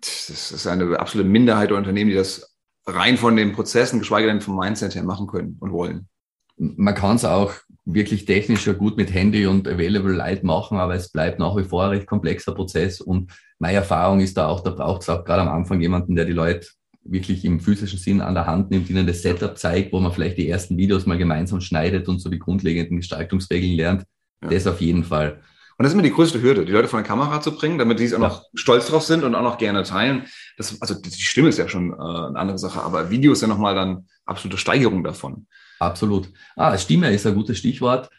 [0.00, 2.54] das ist eine absolute Minderheit der Unternehmen, die das
[2.86, 6.08] rein von den Prozessen, geschweige denn vom Mindset her machen können und wollen.
[6.56, 7.52] Man kann es auch
[7.90, 11.64] wirklich technisch ja gut mit Handy und Available Light machen, aber es bleibt nach wie
[11.64, 15.24] vor ein recht komplexer Prozess und meine Erfahrung ist da auch, da braucht es auch
[15.24, 16.68] gerade am Anfang jemanden, der die Leute
[17.02, 20.36] wirklich im physischen Sinn an der Hand nimmt, ihnen das Setup zeigt, wo man vielleicht
[20.36, 24.04] die ersten Videos mal gemeinsam schneidet und so die grundlegenden Gestaltungsregeln lernt.
[24.42, 24.50] Ja.
[24.50, 25.40] Das auf jeden Fall.
[25.78, 28.00] Und das ist immer die größte Hürde, die Leute vor eine Kamera zu bringen, damit
[28.00, 28.28] die es auch ja.
[28.28, 30.26] noch stolz drauf sind und auch noch gerne teilen.
[30.56, 33.48] Das, also die Stimme ist ja schon äh, eine andere Sache, aber Video ist ja
[33.48, 35.46] nochmal dann absolute Steigerung davon.
[35.78, 36.30] Absolut.
[36.56, 38.10] Ah, Stimme ist ein gutes Stichwort.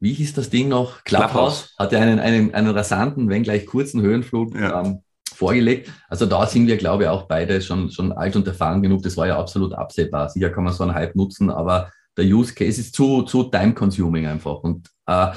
[0.00, 1.04] Wie hieß das Ding noch?
[1.04, 1.74] Clubhouse, Clubhouse.
[1.78, 4.82] hatte einen, einen, einen rasanten, wenn gleich kurzen Höhenflug ja.
[4.82, 5.00] ähm,
[5.34, 5.90] vorgelegt.
[6.08, 9.02] Also da sind wir, glaube ich, auch beide schon, schon alt und erfahren genug.
[9.02, 10.28] Das war ja absolut absehbar.
[10.28, 14.26] Sicher kann man so einen Hype nutzen, aber der Use Case ist zu, zu time-consuming
[14.26, 14.58] einfach.
[14.58, 15.32] Und äh,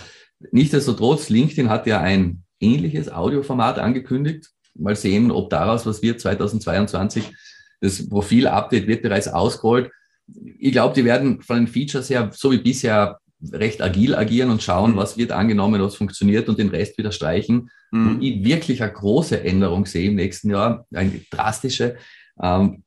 [0.51, 4.49] nichtsdestotrotz, LinkedIn hat ja ein ähnliches Audioformat angekündigt.
[4.75, 7.33] Mal sehen, ob daraus was wird 2022.
[7.81, 9.91] Das Profil-Update wird bereits ausgerollt
[10.59, 13.19] ich glaube, die werden von den Features her, so wie bisher,
[13.51, 14.97] recht agil agieren und schauen, mhm.
[14.97, 17.69] was wird angenommen, was funktioniert und den Rest wieder streichen.
[17.91, 18.07] Mhm.
[18.07, 21.97] Und ich wirklich eine große Änderung sehe im nächsten Jahr, eine drastische,
[22.41, 22.83] ähm,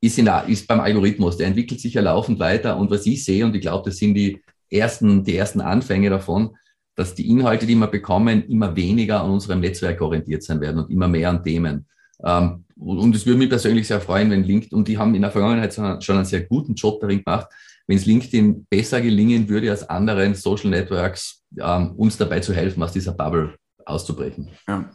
[0.00, 1.38] ist, in der, ist beim Algorithmus.
[1.38, 2.76] Der entwickelt sich ja laufend weiter.
[2.76, 6.50] Und was ich sehe, und ich glaube, das sind die ersten, die ersten Anfänge davon,
[6.94, 10.90] dass die Inhalte, die wir bekommen, immer weniger an unserem Netzwerk orientiert sein werden und
[10.90, 11.86] immer mehr an Themen.
[12.24, 15.30] Ähm, und es würde mich persönlich sehr freuen, wenn LinkedIn, und die haben in der
[15.30, 17.48] Vergangenheit schon einen sehr guten Job darin gemacht,
[17.86, 22.82] wenn es LinkedIn besser gelingen würde als anderen Social Networks, ähm, uns dabei zu helfen,
[22.82, 24.50] aus dieser Bubble auszubrechen.
[24.68, 24.90] Ja.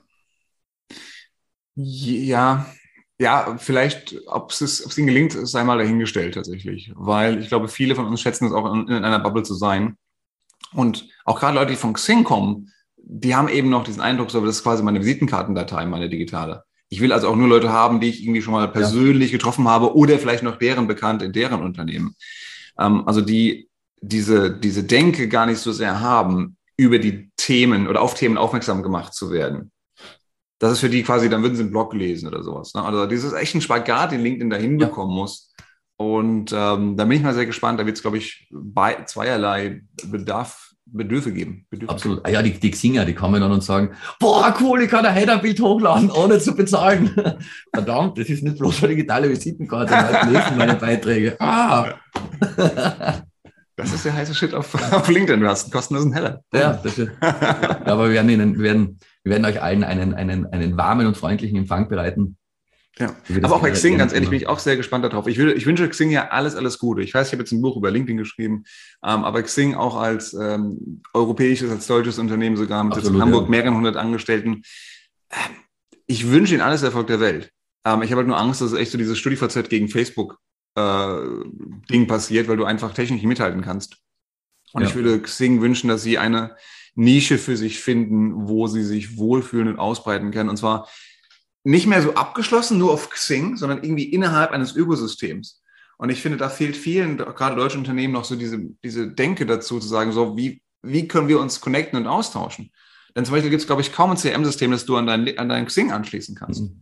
[1.76, 2.66] Ja,
[3.20, 6.92] ja, vielleicht, ob es, ob es ihnen gelingt, sei mal dahingestellt tatsächlich.
[6.96, 9.98] Weil ich glaube, viele von uns schätzen es auch, in, in einer Bubble zu sein.
[10.74, 14.44] Und auch gerade Leute, die von Xing kommen, die haben eben noch diesen Eindruck, so,
[14.46, 16.64] das ist quasi meine Visitenkartendatei, meine digitale.
[16.94, 19.38] Ich will also auch nur Leute haben, die ich irgendwie schon mal persönlich ja.
[19.38, 22.16] getroffen habe oder vielleicht noch deren bekannt in deren Unternehmen.
[22.78, 23.68] Ähm, also die
[24.00, 28.84] diese, diese Denke gar nicht so sehr haben, über die Themen oder auf Themen aufmerksam
[28.84, 29.72] gemacht zu werden.
[30.60, 32.74] Das ist für die quasi, dann würden sie einen Blog lesen oder sowas.
[32.74, 32.84] Ne?
[32.84, 35.22] Also dieses echt ein Spagat, den LinkedIn da hinbekommen ja.
[35.22, 35.52] muss.
[35.98, 37.80] Und ähm, da bin ich mal sehr gespannt.
[37.80, 41.66] Da wird es, glaube ich, bei zweierlei Bedarf Bedürfe geben.
[41.70, 42.26] Bedürfe Absolut.
[42.26, 45.14] Ah, ja, die, die Xinger, die kommen dann und sagen, boah, cool, ich kann ein
[45.14, 47.12] Header-Bild hochladen, ohne zu bezahlen.
[47.74, 51.36] Verdammt, das ist nicht bloß eine digitale Visitenkarte, das lesen meine Beiträge.
[51.40, 51.96] Ah.
[53.76, 55.42] Das ist der heiße Shit auf, auf LinkedIn.
[55.42, 56.44] Du hast einen kostenlosen Header.
[56.54, 60.46] Ja, das ist, aber wir werden, Ihnen, wir, werden, wir werden euch allen einen, einen,
[60.46, 62.38] einen warmen und freundlichen Empfang bereiten.
[63.00, 65.26] Ja, aber auch bei Xing, ganz ehrlich, bin ich auch sehr gespannt darauf.
[65.26, 67.02] Ich, will, ich wünsche Xing ja alles, alles Gute.
[67.02, 68.66] Ich weiß, ich habe jetzt ein Buch über LinkedIn geschrieben,
[69.04, 73.46] ähm, aber Xing auch als ähm, europäisches, als deutsches Unternehmen sogar mit Absolut, in Hamburg
[73.46, 73.50] ja.
[73.50, 74.62] mehreren hundert Angestellten.
[76.06, 77.52] Ich wünsche Ihnen alles Erfolg der Welt.
[77.84, 80.38] Ähm, ich habe halt nur Angst, dass echt so dieses StudiVZ gegen Facebook
[80.76, 83.98] äh, passiert, weil du einfach technisch nicht mithalten kannst.
[84.74, 84.88] Und ja.
[84.88, 86.56] ich würde Xing wünschen, dass sie eine
[86.94, 90.50] Nische für sich finden, wo sie sich wohlfühlen und ausbreiten können.
[90.50, 90.88] Und zwar
[91.64, 95.62] nicht mehr so abgeschlossen, nur auf Xing, sondern irgendwie innerhalb eines Ökosystems.
[95.98, 99.80] Und ich finde, da fehlt vielen, gerade deutschen Unternehmen, noch so diese, diese Denke dazu,
[99.80, 102.72] zu sagen, so, wie, wie können wir uns connecten und austauschen?
[103.16, 105.50] Denn zum Beispiel gibt es, glaube ich, kaum ein CRM-System, das du an dein, an
[105.50, 106.62] dein Xing anschließen kannst.
[106.62, 106.82] Mhm.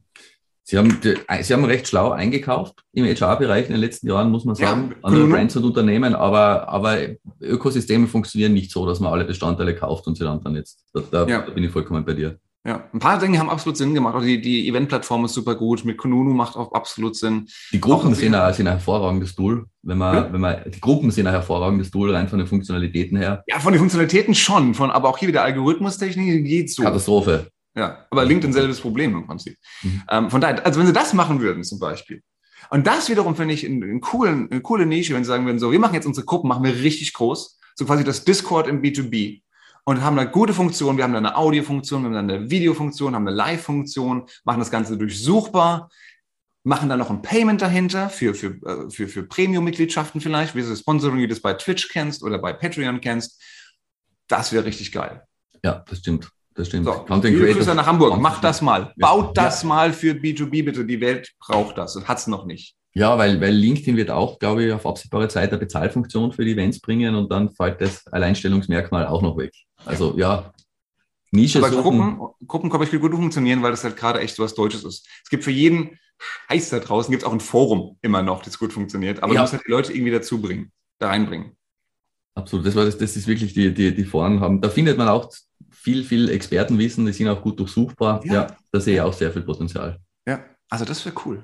[0.64, 4.56] Sie haben, Sie haben recht schlau eingekauft im HR-Bereich in den letzten Jahren, muss man
[4.56, 7.00] sagen, ja, andere Brands und Unternehmen, aber, aber
[7.42, 10.86] Ökosysteme funktionieren nicht so, dass man alle Bestandteile kauft und sie dann vernetzt.
[10.94, 11.42] Da, da, ja.
[11.42, 12.40] da bin ich vollkommen bei dir.
[12.64, 14.14] Ja, ein paar Dinge haben absolut Sinn gemacht.
[14.14, 15.84] Auch die, die Event-Plattform ist super gut.
[15.84, 17.48] Mit Konunu macht auch absolut Sinn.
[17.72, 19.66] Die Gruppen sind ein, sind ein hervorragendes Tool.
[19.82, 20.34] Wenn man, ja.
[20.34, 23.44] wenn man, die Gruppen sind ein hervorragendes Tool, rein von den Funktionalitäten her.
[23.48, 24.76] Ja, von den Funktionalitäten schon.
[24.76, 26.84] Von, aber auch hier wieder Algorithmustechnik geht so.
[26.84, 27.48] Katastrophe.
[27.76, 29.58] Ja, aber LinkedIn selbes Problem im Prinzip.
[29.82, 30.04] Mhm.
[30.12, 32.22] Ähm, von daher, also wenn sie das machen würden zum Beispiel.
[32.70, 35.96] Und das wiederum finde ich eine coole Nische, wenn sie sagen würden, so, wir machen
[35.96, 37.58] jetzt unsere Gruppen, machen wir richtig groß.
[37.76, 39.42] So quasi das Discord im B2B
[39.84, 40.98] und haben da gute Funktionen.
[40.98, 44.72] Wir haben da eine Audiofunktion, wir haben da eine Videofunktion, haben eine Live-Funktion, machen das
[44.72, 45.90] Ganze durchsuchbar,
[46.64, 50.76] machen da noch ein Payment dahinter für, für, äh, für, für Premium-Mitgliedschaften vielleicht, wie du
[50.76, 53.42] Sponsoring, wie du das bei Twitch kennst oder bei Patreon kennst.
[54.28, 55.24] Das wäre richtig geil.
[55.64, 56.30] Ja, das stimmt.
[56.54, 56.86] Das stimmt.
[56.86, 58.20] So, Content Grüße nach Hamburg.
[58.20, 58.94] Macht das mal.
[58.98, 59.70] Baut das ja.
[59.70, 60.86] mal für B2B bitte.
[60.86, 62.76] Die Welt braucht das und hat es noch nicht.
[62.94, 66.52] Ja, weil, weil LinkedIn wird auch, glaube ich, auf absehbare Zeit eine Bezahlfunktion für die
[66.52, 69.54] Events bringen und dann fällt das Alleinstellungsmerkmal auch noch weg.
[69.86, 70.52] Also ja,
[71.32, 72.18] Nische Aber suchen.
[72.18, 75.08] Gruppen, Gruppen kann ich gut funktionieren, weil das halt gerade echt so was Deutsches ist.
[75.24, 75.98] Es gibt für jeden
[76.50, 79.24] Scheiß da draußen, gibt es auch ein Forum immer noch, das gut funktioniert.
[79.24, 79.40] Aber ja.
[79.40, 81.56] du musst halt die Leute irgendwie dazu bringen, da reinbringen.
[82.36, 84.62] Absolut, das, war das, das ist wirklich die, die, die Foren haben.
[84.62, 85.32] Da findet man auch
[85.70, 88.22] viel, viel Expertenwissen, die sind auch gut durchsuchbar.
[88.26, 90.00] Ja, ja da sehe ich auch sehr viel Potenzial.
[90.28, 91.44] Ja, also das wäre cool.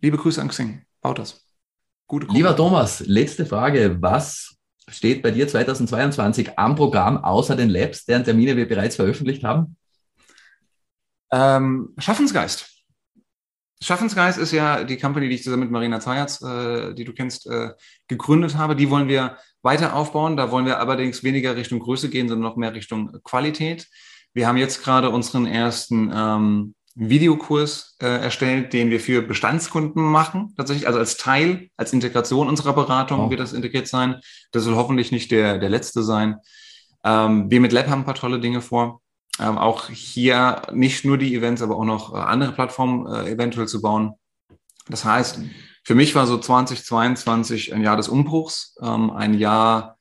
[0.00, 0.82] Liebe Grüße an Xing.
[1.00, 1.44] Baut das.
[2.06, 2.38] Gute Gruppe.
[2.38, 3.96] Lieber Thomas, letzte Frage.
[4.00, 4.56] Was
[4.88, 9.76] steht bei dir 2022 am Programm außer den Labs, deren Termine wir bereits veröffentlicht haben?
[11.32, 12.70] Ähm, Schaffensgeist.
[13.82, 17.46] Schaffensgeist ist ja die Company, die ich zusammen mit Marina Zayatz, äh, die du kennst,
[17.46, 17.70] äh,
[18.08, 18.76] gegründet habe.
[18.76, 20.36] Die wollen wir weiter aufbauen.
[20.36, 23.88] Da wollen wir allerdings weniger Richtung Größe gehen, sondern noch mehr Richtung Qualität.
[24.32, 30.54] Wir haben jetzt gerade unseren ersten ähm, Videokurs äh, erstellt, den wir für Bestandskunden machen,
[30.56, 33.30] tatsächlich, also als Teil, als Integration unserer Beratung oh.
[33.30, 34.20] wird das integriert sein.
[34.52, 36.36] Das soll hoffentlich nicht der, der letzte sein.
[37.04, 39.00] Ähm, wir mit Lab haben ein paar tolle Dinge vor.
[39.40, 43.66] Ähm, auch hier nicht nur die Events, aber auch noch äh, andere Plattformen äh, eventuell
[43.66, 44.14] zu bauen.
[44.88, 45.40] Das heißt,
[45.82, 49.98] für mich war so 2022 ein Jahr des Umbruchs, ähm, ein Jahr,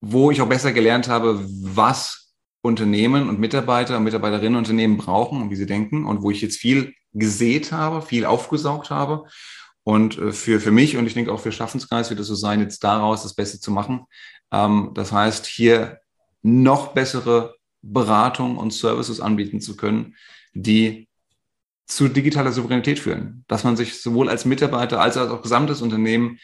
[0.00, 2.27] wo ich auch besser gelernt habe, was
[2.68, 6.40] Unternehmen und Mitarbeiter und Mitarbeiterinnen und Unternehmen brauchen und wie sie denken und wo ich
[6.40, 9.24] jetzt viel gesät habe, viel aufgesaugt habe.
[9.82, 12.60] Und äh, für, für mich und ich denke auch für Schaffensgeist wird es so sein,
[12.60, 14.04] jetzt daraus das Beste zu machen.
[14.52, 15.98] Ähm, das heißt, hier
[16.42, 20.14] noch bessere Beratung und Services anbieten zu können,
[20.52, 21.08] die
[21.86, 23.44] zu digitaler Souveränität führen.
[23.48, 26.38] Dass man sich sowohl als Mitarbeiter als auch gesamtes Unternehmen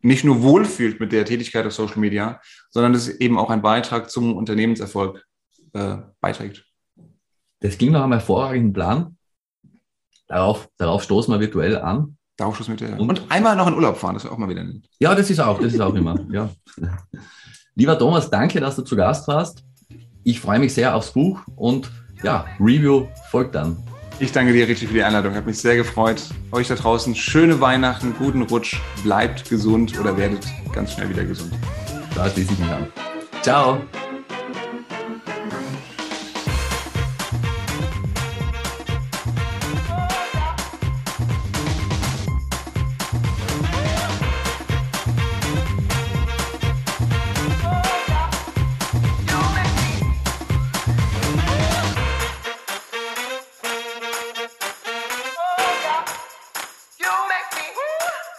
[0.00, 2.40] nicht nur wohlfühlt mit der Tätigkeit auf Social Media,
[2.70, 5.24] sondern es eben auch ein Beitrag zum Unternehmenserfolg
[5.72, 6.64] äh, beiträgt.
[7.60, 9.16] Das ging nach einem hervorragenden Plan.
[10.26, 12.16] Darauf, darauf stoßen wir virtuell an.
[12.36, 14.48] Darauf stoßen wir virtuell Und, und einmal noch in Urlaub fahren, das wäre auch mal
[14.48, 14.88] wieder nett.
[14.98, 16.18] Ja, das ist auch, das ist auch immer.
[16.30, 16.50] ja.
[17.74, 19.64] Lieber Thomas, danke, dass du zu Gast warst.
[20.24, 21.90] Ich freue mich sehr aufs Buch und
[22.22, 23.82] ja, Review folgt dann.
[24.18, 25.34] Ich danke dir richtig für die Einladung.
[25.34, 26.22] Hat mich sehr gefreut.
[26.52, 31.52] Euch da draußen schöne Weihnachten, guten Rutsch, bleibt gesund oder werdet ganz schnell wieder gesund.
[32.14, 32.86] Da schließe ich mich an.
[33.42, 33.80] Ciao.